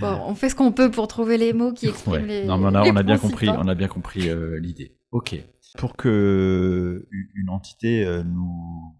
[0.00, 2.44] bon, on fait ce qu'on peut pour trouver les mots qui expriment les.
[2.46, 4.96] Non, mais on a, bien compris, on a bien compris l'idée.
[5.12, 5.36] Ok.
[5.76, 8.94] Pour que une entité euh, nous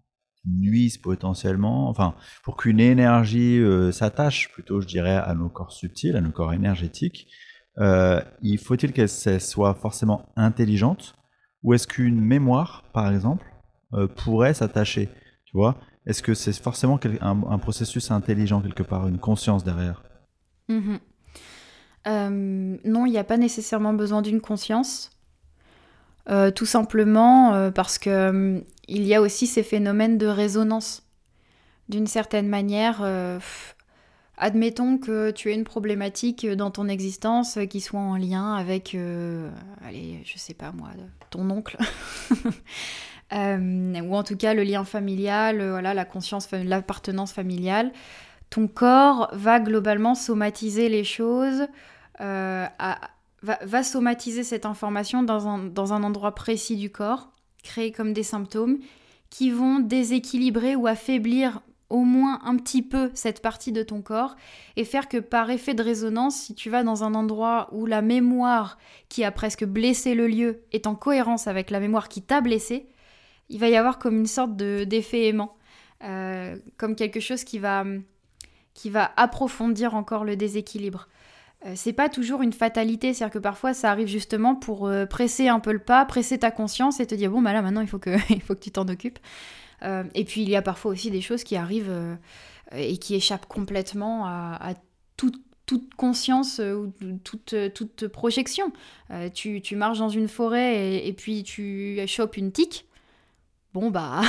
[0.45, 6.15] nuise potentiellement, enfin, pour qu'une énergie euh, s'attache plutôt, je dirais, à nos corps subtils,
[6.15, 7.27] à nos corps énergétiques,
[7.77, 11.15] euh, il faut-il qu'elle soit forcément intelligente
[11.63, 13.45] ou est-ce qu'une mémoire, par exemple,
[14.15, 15.09] pourrait s'attacher
[15.45, 15.75] Tu vois?
[16.05, 20.03] Est-ce que c'est forcément un, processus intelligent quelque part, une conscience derrière?
[20.69, 20.97] Mmh
[22.05, 25.11] Non, il n'y a pas nécessairement besoin d'une conscience.
[26.29, 31.03] Euh, tout simplement euh, parce que euh, il y a aussi ces phénomènes de résonance.
[31.87, 33.03] D'une certaine manière,
[34.37, 38.95] admettons que tu aies une problématique dans ton existence qui soit en lien avec,
[39.83, 40.89] allez, je sais pas moi,
[41.31, 41.77] ton oncle.
[43.31, 47.91] ou en tout cas le lien familial, voilà, la conscience, l'appartenance familiale,
[48.51, 51.67] ton corps va globalement somatiser les choses
[53.43, 57.29] va, somatiser cette information dans un endroit précis du corps,
[57.69, 58.79] créer comme des symptômes
[59.29, 64.35] qui vont déséquilibrer ou affaiblir au moins un petit peu cette partie de ton corps
[64.75, 68.01] et faire que par effet de résonance, si tu vas dans un endroit où la
[68.01, 72.41] mémoire qui a presque blessé le lieu est en cohérence avec la mémoire qui t'a
[72.41, 72.87] blessé,
[73.49, 75.55] il va y avoir comme une sorte d'effet aimant,
[76.03, 77.83] euh, comme quelque chose qui va,
[78.73, 81.07] qui va approfondir encore le déséquilibre.
[81.65, 85.49] Euh, c'est pas toujours une fatalité, c'est-à-dire que parfois ça arrive justement pour euh, presser
[85.49, 87.87] un peu le pas, presser ta conscience et te dire bon bah là maintenant il
[87.87, 89.19] faut que, il faut que tu t'en occupes.
[89.83, 92.17] Euh, et puis il y a parfois aussi des choses qui arrivent
[92.73, 94.73] et qui échappent complètement à,
[95.17, 95.35] toute,
[95.97, 96.91] conscience ou
[97.23, 98.71] toute, toute projection.
[99.33, 102.87] Tu, tu, marches dans une forêt et, puis tu chopes une tique.
[103.73, 104.21] Bon bah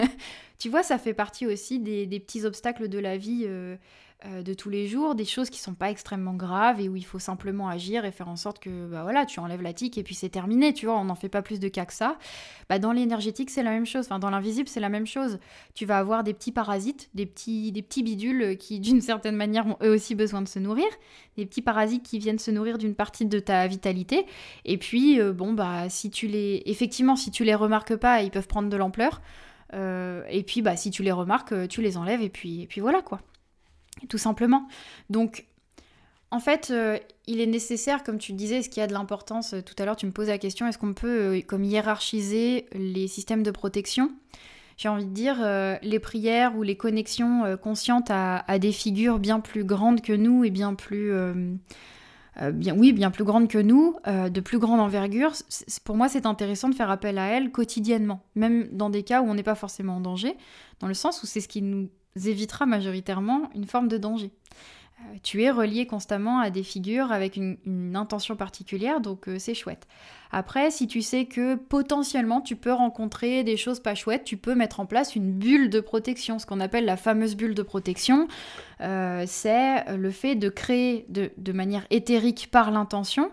[0.58, 3.46] tu vois ça fait partie aussi des petits obstacles de la vie
[4.26, 7.04] euh, de tous les jours, des choses qui sont pas extrêmement graves et où il
[7.04, 10.02] faut simplement agir et faire en sorte que bah voilà, tu enlèves la tique et
[10.02, 12.18] puis c'est terminé, tu vois, on n'en fait pas plus de cas que ça.
[12.68, 15.38] Bah, dans l'énergétique, c'est la même chose, enfin dans l'invisible, c'est la même chose.
[15.74, 19.68] Tu vas avoir des petits parasites, des petits, des petits bidules qui d'une certaine manière
[19.68, 20.88] ont eux aussi besoin de se nourrir,
[21.36, 24.26] des petits parasites qui viennent se nourrir d'une partie de ta vitalité
[24.64, 28.32] et puis euh, bon bah si tu les effectivement si tu les remarques pas, ils
[28.32, 29.22] peuvent prendre de l'ampleur.
[29.74, 32.80] Euh, et puis bah si tu les remarques, tu les enlèves et puis et puis
[32.80, 33.20] voilà quoi
[34.08, 34.68] tout simplement.
[35.10, 35.46] Donc,
[36.30, 39.62] en fait, euh, il est nécessaire, comme tu disais, ce qui a de l'importance, euh,
[39.62, 43.08] tout à l'heure tu me poses la question, est-ce qu'on peut euh, comme hiérarchiser les
[43.08, 44.10] systèmes de protection?
[44.76, 45.38] J'ai envie de dire,
[45.82, 50.50] les prières ou les connexions conscientes à, des figures bien plus grandes que nous et
[50.50, 51.12] bien plus...
[52.52, 55.32] bien, oui, bien plus grandes que nous, de plus grande envergure,
[55.82, 59.24] pour moi c'est intéressant de faire appel à elles quotidiennement, même dans des cas où
[59.24, 60.36] on n'est pas forcément en danger,
[60.78, 61.88] dans le sens où c'est ce qui nous
[62.26, 64.32] évitera majoritairement une forme de danger.
[65.00, 67.56] Euh, tu es relié constamment à des figures avec une,
[67.94, 69.86] intention particulière, donc euh, c'est chouette.
[70.30, 74.54] Après, si tu sais que potentiellement tu peux rencontrer des choses pas chouettes, tu peux
[74.54, 78.28] mettre en place une bulle de protection, ce qu'on appelle la fameuse bulle de protection.
[78.80, 83.30] Euh, c'est le fait de créer de, manière éthérique par l'intention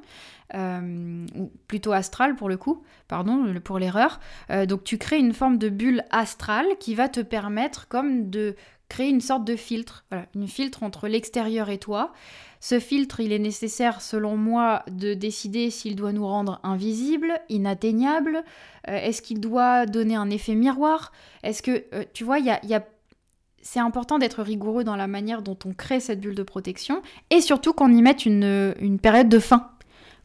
[0.53, 4.21] ou plutôt astrale pour le coup, pardon pour l'erreur.
[4.69, 8.55] Donc tu crées une forme de bulle astrale qui va te permettre comme de
[8.87, 10.05] créer une sorte de filtre,
[10.35, 12.13] une filtre entre l'extérieur et toi.
[12.59, 18.43] Ce filtre, il est nécessaire, selon moi, de décider s'il doit nous rendre invisibles, inatteignables,
[18.87, 21.11] euh, est-ce qu'il doit donner un effet miroir,
[21.43, 22.85] est-ce que, tu vois, y a,
[23.61, 27.41] c'est important d'être rigoureux dans la manière dont on crée cette bulle de protection, et
[27.41, 29.71] surtout qu'on y mette une, une période de fin.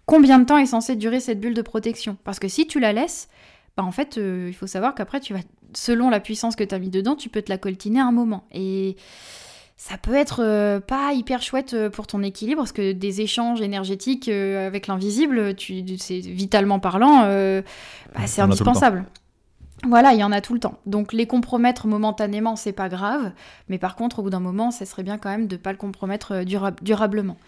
[0.07, 2.17] Combien de temps est censé durer cette bulle de protection?
[2.25, 3.29] Parce que si tu la laisses,
[3.77, 5.41] bah en fait, euh, il faut savoir qu'après, tu vas,
[5.75, 8.13] selon la puissance que tu as mis dedans, tu peux te la coltiner à un
[8.13, 8.45] moment.
[8.53, 8.97] Et
[9.77, 13.61] ça peut être euh, pas hyper chouette euh, pour ton équilibre, parce que des échanges
[13.61, 15.55] énergétiques avec l'invisible,
[15.99, 19.05] c'est vitalement parlant, bah, c'est indispensable.
[19.87, 20.79] Voilà, il y en a tout le temps.
[20.85, 23.33] Donc les compromettre momentanément, c'est pas grave,
[23.69, 25.79] mais par contre, au bout d'un moment, ça serait bien quand même de pas le
[25.79, 27.39] compromettre durablement.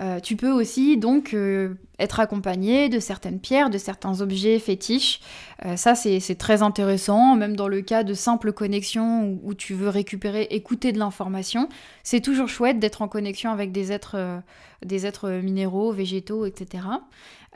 [0.00, 5.20] Euh, tu peux aussi donc euh, être accompagné de certaines pierres, de certains objets fétiches.
[5.66, 9.88] Euh, ça, c'est très intéressant, même dans le cas de simples connexions où, tu veux
[9.88, 11.68] récupérer, écouter de l'information.
[12.02, 14.42] C'est toujours chouette d'être en connexion avec des êtres,
[14.84, 16.84] des êtres minéraux, végétaux, etc.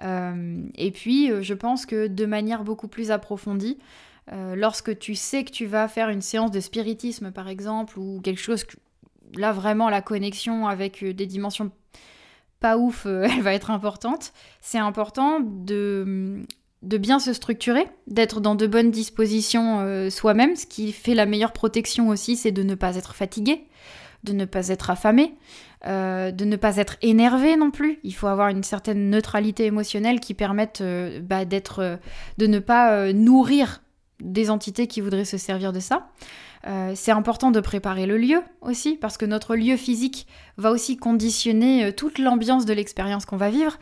[0.02, 3.78] et puis, je pense que de manière beaucoup plus approfondie,
[4.54, 8.40] lorsque tu sais que tu vas faire une séance de spiritisme, par exemple, ou quelque
[8.40, 8.64] chose,
[9.34, 11.70] là vraiment la connexion avec des dimensions
[12.60, 14.32] pas ouf, euh, elle va être importante.
[14.60, 16.44] C'est important de,
[16.82, 20.56] de bien se structurer, d'être dans de bonnes dispositions euh, soi-même.
[20.56, 23.66] Ce qui fait la meilleure protection aussi, c'est de ne pas être fatigué.
[24.24, 25.34] de ne pas être affamé,
[25.86, 28.00] euh, de ne pas être énervé non plus.
[28.02, 30.82] Il faut avoir une certaine neutralité émotionnelle qui permette
[31.22, 32.00] bah, d'être,
[32.38, 33.82] de ne pas nourrir
[34.20, 36.08] des entités qui voudraient se servir de ça.
[36.94, 41.92] c'est important de préparer le lieu aussi, parce que notre lieu physique va aussi conditionner
[41.92, 43.78] toute l'ambiance de l'expérience qu'on va vivre.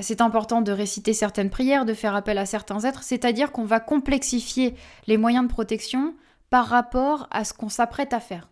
[0.00, 3.80] c'est important de réciter certaines prières, de faire appel à certains êtres, c'est-à-dire qu'on va
[3.80, 4.74] complexifier
[5.06, 6.14] les moyens de protection
[6.48, 8.48] par rapport à ce qu'on s'apprête à faire.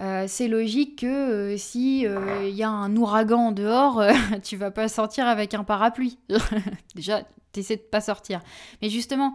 [0.00, 4.02] Euh, c'est logique que euh, si il euh, y a un ouragan dehors,
[4.44, 6.18] tu vas pas sortir avec un parapluie.
[6.94, 7.22] Déjà,
[7.58, 8.40] tu essaies de pas sortir.
[8.82, 9.34] Mais justement,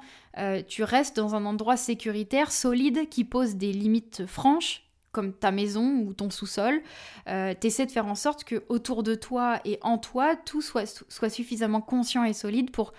[0.67, 6.03] tu restes dans un endroit sécuritaire, solide, qui pose des limites franches, comme ta maison
[6.05, 6.81] ou ton sous-sol.
[7.27, 11.03] tu essaies de faire en sorte que autour de toi et en toi, tout soit,
[11.07, 12.93] soit suffisamment conscient et solide pour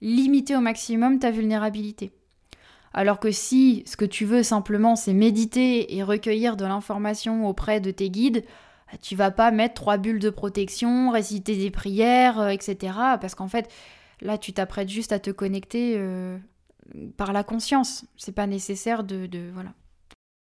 [0.00, 2.12] limiter au maximum ta vulnérabilité.
[2.92, 7.80] Alors que si ce que tu veux simplement c'est méditer et recueillir de l'information auprès
[7.80, 8.44] de tes guides,
[9.02, 12.92] tu vas pas mettre trois bulles de protection, réciter des prières, euh, etc.
[13.20, 13.68] Parce qu'en fait,
[14.24, 16.36] là, tu t'apprêtes juste à te connecter euh,
[17.16, 18.04] par la conscience.
[18.16, 19.72] C'est pas nécessaire de, voilà.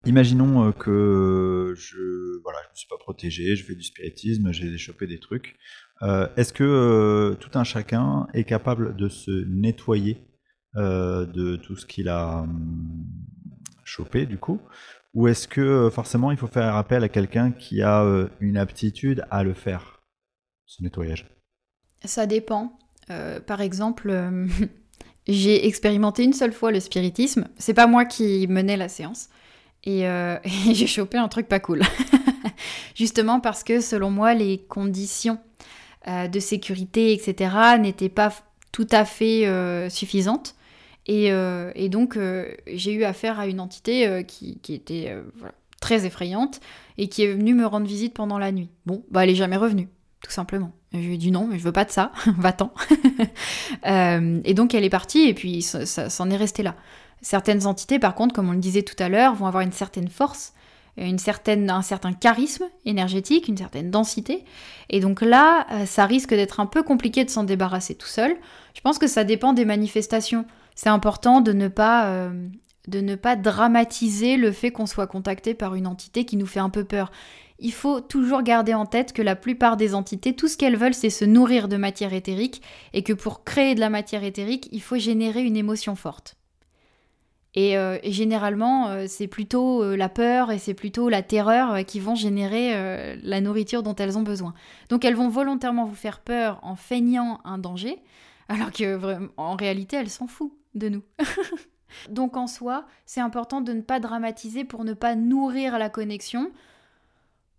[0.04, 4.76] Imaginons euh, que je voilà, je me suis pas protégé, je fais du spiritisme, j'ai
[4.78, 5.56] chopé des trucs.
[6.36, 10.28] Est-ce que tout un chacun est capable de se nettoyer
[10.76, 13.04] euh, de tout ce qu'il a hum,
[13.84, 14.60] chopé du coup?
[15.14, 18.58] Ou est-ce que euh, forcément il faut faire appel à quelqu'un qui a euh, une
[18.58, 20.02] aptitude à le faire,
[20.66, 21.26] ce nettoyage?
[22.04, 22.78] Ça dépend.
[23.46, 24.14] Par exemple,
[25.28, 27.48] j'ai expérimenté une seule fois le spiritisme.
[27.58, 29.28] C'est pas moi qui menais la séance.
[29.84, 30.00] Et,
[30.68, 31.82] et j'ai chopé un truc pas cool.
[32.94, 35.38] Justement parce que selon moi, les conditions
[36.06, 38.32] de sécurité, etc., n'étaient pas
[38.72, 40.54] tout à fait suffisantes.
[41.10, 45.16] Euh, et, donc, euh, j'ai eu affaire à une entité euh, qui, était
[45.80, 46.60] très effrayante
[46.98, 48.70] et qui est venue me rendre visite pendant la nuit.
[48.86, 49.88] Bon, bah, elle est jamais revenue,
[50.22, 50.72] tout simplement.
[50.92, 52.72] Je lui ai dit non, mais je veux pas de ça, va-t'en.
[53.84, 56.74] et donc, elle est partie et puis ça, s'en est resté là.
[57.20, 60.08] Certaines entités, par contre, comme on le disait tout à l'heure, vont avoir une certaine
[60.08, 60.52] force
[61.00, 64.44] une certaine, un certain charisme énergétique, une certaine densité.
[64.90, 68.34] Et donc là, ça risque d'être un peu compliqué de s'en débarrasser tout seul.
[68.74, 70.44] Je pense que ça dépend des manifestations
[70.78, 72.30] c'est important de ne pas euh,
[72.86, 76.60] de ne pas dramatiser le fait qu'on soit contacté par une entité qui nous fait
[76.60, 77.10] un peu peur.
[77.58, 80.94] Il faut toujours garder en tête que la plupart des entités, tout ce qu'elles veulent,
[80.94, 84.80] c'est se nourrir de matière éthérique et que pour créer de la matière éthérique, il
[84.80, 86.36] faut générer une émotion forte.
[87.54, 92.14] Et, euh, généralement, euh, c'est plutôt la peur et c'est plutôt la terreur qui vont
[92.14, 94.54] générer la nourriture dont elles ont besoin.
[94.88, 97.98] Donc elles vont volontairement vous faire peur en feignant un danger,
[98.48, 101.02] alors que en réalité, elles s'en foutent de nous.
[102.10, 106.50] Donc en soi, c'est important de ne pas dramatiser pour ne pas nourrir la connexion.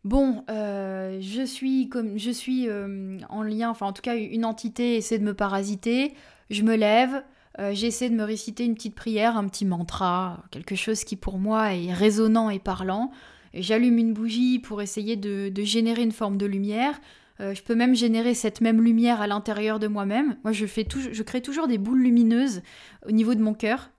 [0.06, 4.46] Bon, euh, je suis comme je suis euh, en lien, enfin en tout cas une
[4.46, 6.14] entité essaie de me parasiter,
[6.50, 7.22] je me lève,
[7.60, 11.38] euh, j'essaie de me réciter une petite prière, un petit mantra, quelque chose qui pour
[11.38, 13.12] moi est résonnant et parlant.
[13.54, 17.02] J'allume une bougie pour essayer de, générer une forme de lumière.
[17.40, 20.38] Je peux même générer cette même lumière à l'intérieur de moi-même.
[20.44, 22.62] Moi, je, fais je crée toujours des boules lumineuses
[23.08, 23.90] au niveau de mon cœur,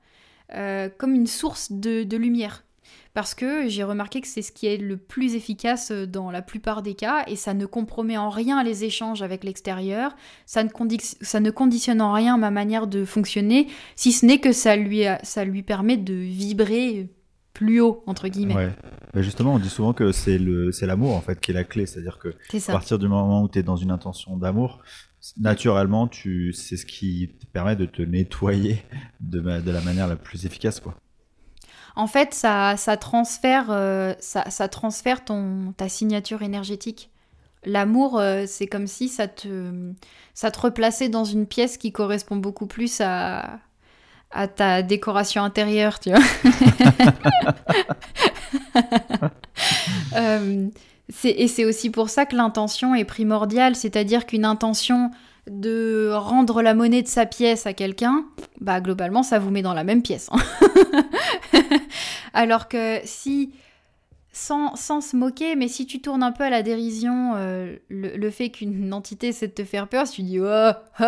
[0.51, 2.63] comme une source de, lumière.
[3.13, 6.83] Parce que j'ai remarqué que c'est ce qui est le plus efficace dans la plupart
[6.83, 10.15] des cas et ça ne compromet en rien les échanges avec l'extérieur,
[10.47, 10.63] ça,
[11.21, 15.03] ça, ne conditionne en rien ma manière de fonctionner, si ce n'est que ça lui,
[15.25, 17.09] ça lui permet de vibrer
[17.53, 18.55] plus haut, entre guillemets.
[18.55, 18.73] Ouais.
[19.23, 20.39] justement, on dit souvent que c'est
[20.83, 22.29] l'amour en fait qui est la clé, c'est-à-dire que
[22.69, 24.81] à partir du moment où tu es dans une intention d'amour,
[25.37, 28.83] naturellement, tu, c'est ce qui te permet de te nettoyer
[29.21, 30.95] de, de la manière la plus efficace, quoi.
[31.97, 37.11] En fait, ça, ça transfère, euh, ça, ça, transfère ton, ta signature énergétique.
[37.65, 39.93] L'amour, euh, c'est comme si ça te,
[40.35, 43.59] ça te replaçait dans une pièce qui correspond beaucoup plus à,
[44.31, 46.21] à ta décoration intérieure, tu vois.
[50.17, 50.69] Euh,
[51.25, 55.11] et c'est aussi pour ça que l'intention est primordiale, c'est-à-dire qu'une intention
[55.49, 58.25] de rendre la monnaie de sa pièce à quelqu'un,
[58.61, 60.29] bah globalement ça vous met dans la même pièce.
[60.33, 60.41] Hein.
[62.35, 63.53] Alors que si,
[64.33, 68.31] sans, sans, se moquer, mais si tu tournes un peu à la dérision euh, le,
[68.31, 70.71] fait qu'une entité c'est de te faire peur, si tu dis oh,
[71.01, 71.05] oh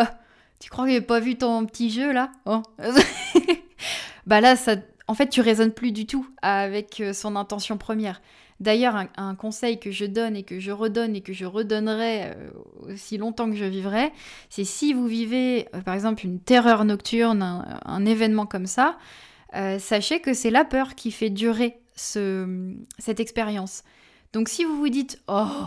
[0.61, 2.31] tu crois que j'ai pas vu ton petit jeu là?
[2.47, 2.63] Oh.
[4.27, 4.77] Bah là, ça,
[5.09, 8.23] en fait, tu raisonnes plus du tout avec euh, son intention première.
[8.61, 12.51] D'ailleurs, un, conseil que je donne et que je redonne et que je redonnerai euh,
[12.83, 14.13] aussi longtemps que je vivrai,
[14.51, 17.43] c'est si vous vivez, par exemple, une terreur nocturne,
[17.85, 18.99] un, événement comme ça,
[19.53, 23.85] sachez que c'est la peur qui fait durer ce, cette expérience.
[24.33, 25.67] Donc si vous vous dites oh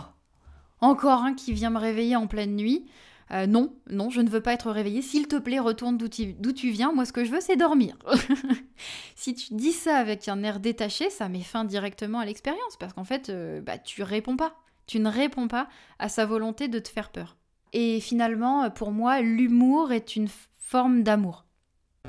[0.80, 2.86] encore un qui vient me réveiller en pleine nuit,
[3.32, 5.02] euh, non, non, je ne veux pas être réveillée.
[5.02, 6.92] S'il te plaît, retourne d'où tu, viens.
[6.92, 7.96] Moi, ce que je veux, c'est dormir.
[9.16, 12.92] si tu dis ça avec un air détaché, ça met fin directement à l'expérience parce
[12.92, 14.54] qu'en fait, euh, bah, tu réponds pas.
[14.86, 15.68] Tu ne réponds pas
[15.98, 17.36] à sa volonté de te faire peur.
[17.72, 20.28] Et finalement, pour moi, l'humour est une
[20.58, 21.45] forme d'amour.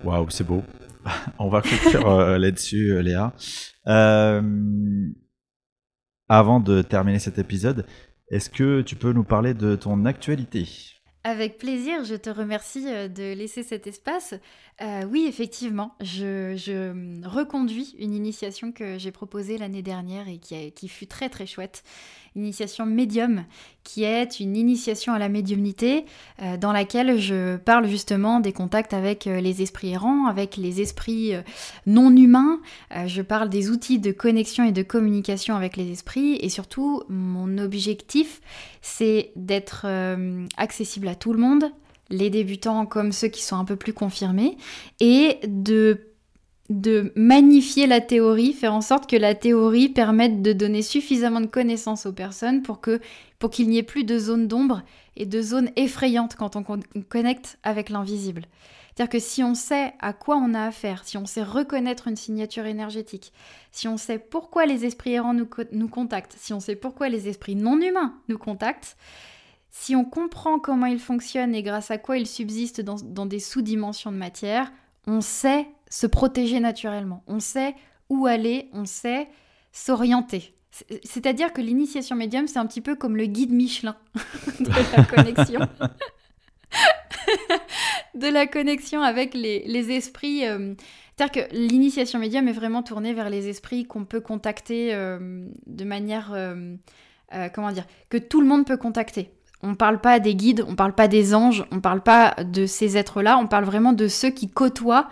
[0.04, 0.64] Waouh, c'est beau.
[1.40, 3.34] On va conclure euh, là-dessus, Léa.
[6.30, 7.86] avant de terminer cet épisode,
[8.30, 10.68] est-ce que tu peux nous parler de ton actualité?
[11.24, 14.34] Avec plaisir, je te remercie euh, de laisser cet espace.
[14.82, 20.72] Euh, oui, effectivement, je, hum, reconduis une initiation que j'ai proposée l'année dernière et qui,
[20.72, 21.84] qui, fut très très chouette.
[22.38, 23.44] Initiation médium,
[23.84, 26.06] qui est une initiation à la médiumnité
[26.42, 31.34] euh, dans laquelle je parle justement des contacts avec les esprits errants, avec les esprits
[31.86, 32.62] non humains.
[33.06, 37.58] je parle des outils de connexion et de communication avec les esprits et surtout mon
[37.58, 38.42] objectif,
[38.82, 39.86] c'est d'être
[40.58, 41.72] accessible à tout le monde,
[42.10, 44.58] les débutants comme ceux qui sont un peu plus confirmés,
[45.00, 46.08] et de
[46.70, 51.46] de magnifier la théorie, faire en sorte que la théorie permette de donner suffisamment de
[51.46, 53.00] connaissances aux personnes pour que
[53.40, 54.82] pour qu'il n'y ait plus de zones d'ombre
[55.16, 56.64] et de zones effrayantes quand on,
[57.08, 58.44] connecte avec l'invisible.
[58.96, 62.16] C'est-à-dire que si on sait à quoi on a affaire, si on sait reconnaître une
[62.16, 63.32] signature énergétique,
[63.72, 67.56] si on sait pourquoi les esprits errants nous, contactent, si on sait pourquoi les esprits
[67.56, 68.98] non humains nous contactent,
[69.70, 74.12] si on comprend comment il fonctionne et grâce à quoi il subsiste dans, des sous-dimensions
[74.12, 74.72] de matière,
[75.06, 77.76] on sait se protéger naturellement, on sait
[78.10, 79.28] où aller, on sait
[79.72, 80.54] s'orienter.
[81.04, 83.96] C'est-à-dire que l'initiation médium, c'est un petit peu comme le guide Michelin
[84.60, 85.62] de la connexion.
[88.16, 90.46] de la connexion avec les, esprits.
[90.46, 90.74] Euh,
[91.16, 95.84] c'est-à-dire que l'initiation médium est vraiment tournée vers les esprits qu'on peut contacter euh, de
[95.84, 96.32] manière.
[96.34, 96.76] Euh,
[97.54, 99.32] comment dire Que tout le monde peut contacter.
[99.64, 102.02] On ne parle pas des guides, on ne parle pas des anges, on ne parle
[102.02, 105.10] pas de ces êtres-là, on parle vraiment de ceux qui côtoient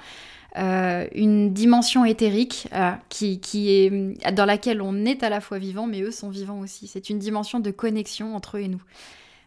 [0.58, 3.40] euh, une dimension éthérique euh, qui,
[3.70, 6.88] est, dans laquelle on est à la fois vivant, mais eux sont vivants aussi.
[6.88, 8.82] C'est une dimension de connexion entre eux et nous.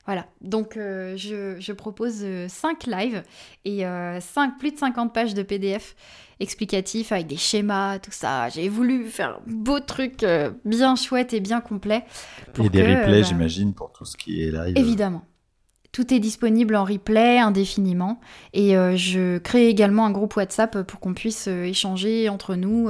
[0.04, 3.22] Voilà, donc euh, je, propose 5 lives
[3.64, 3.84] et
[4.20, 5.94] 5, plus de 50 pages de PDF
[6.40, 8.48] explicatif avec des schémas, tout ça.
[8.48, 10.24] J'ai voulu faire un beau truc
[10.64, 12.04] bien chouette et bien complet.
[12.62, 14.76] Et des replays, bah, j'imagine, pour tout ce qui est live.
[14.76, 15.24] Évidemment.
[15.92, 18.20] Tout est disponible en replay indéfiniment.
[18.52, 22.88] Et euh, je crée également un groupe WhatsApp pour qu'on puisse euh, échanger entre nous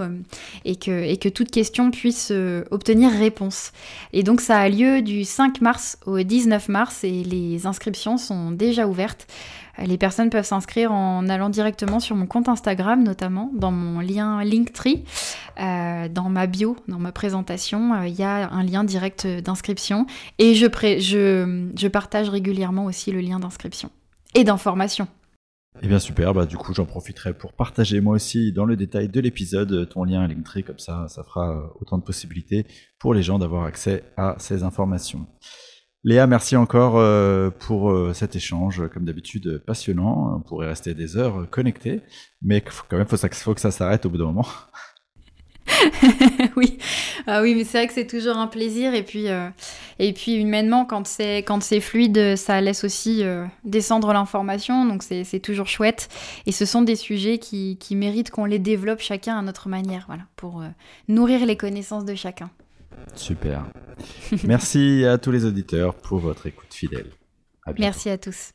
[0.65, 2.33] et, que, et que toute question puisse
[2.71, 3.73] obtenir réponse.
[4.13, 8.51] Et donc ça a lieu du 5 mars au 19 mars et les inscriptions sont
[8.51, 9.27] déjà ouvertes.
[9.85, 14.43] Les personnes peuvent s'inscrire en allant directement sur mon compte Instagram, notamment dans mon lien
[14.43, 15.05] Linktree.
[15.61, 20.07] Euh, dans ma bio, dans ma présentation, euh, il y a un lien direct d'inscription
[20.39, 23.91] et je, partage régulièrement aussi le lien d'inscription
[24.35, 25.09] et d'information.
[25.83, 29.09] Eh bien super, bah du coup j'en profiterai pour partager moi aussi dans le détail
[29.09, 32.67] de l'épisode ton lien Linktree, comme ça ça fera autant de possibilités
[32.99, 35.27] pour les gens d'avoir accès à ces informations.
[36.09, 40.37] Léa, merci encore euh, pour euh, cet échange, comme d'habitude passionnant.
[40.37, 42.01] On pourrait rester des heures connectés,
[42.41, 44.47] mais quand même, il faut, que ça s'arrête au bout d'un moment.
[46.57, 46.79] oui,
[47.27, 48.95] ah oui, mais c'est vrai que c'est toujours un plaisir.
[48.95, 49.51] Et puis, euh,
[49.99, 53.23] et puis humainement, quand c'est quand c'est fluide, ça laisse aussi
[53.65, 54.87] descendre l'information.
[54.87, 56.09] Donc c'est toujours chouette.
[56.47, 60.05] Et ce sont des sujets qui, qui méritent qu'on les développe chacun à notre manière,
[60.07, 60.65] voilà, pour
[61.07, 62.49] nourrir les connaissances de chacun.
[63.15, 63.65] Super.
[64.45, 67.11] Merci à tous les auditeurs pour votre écoute fidèle.
[67.79, 68.53] Merci à tous.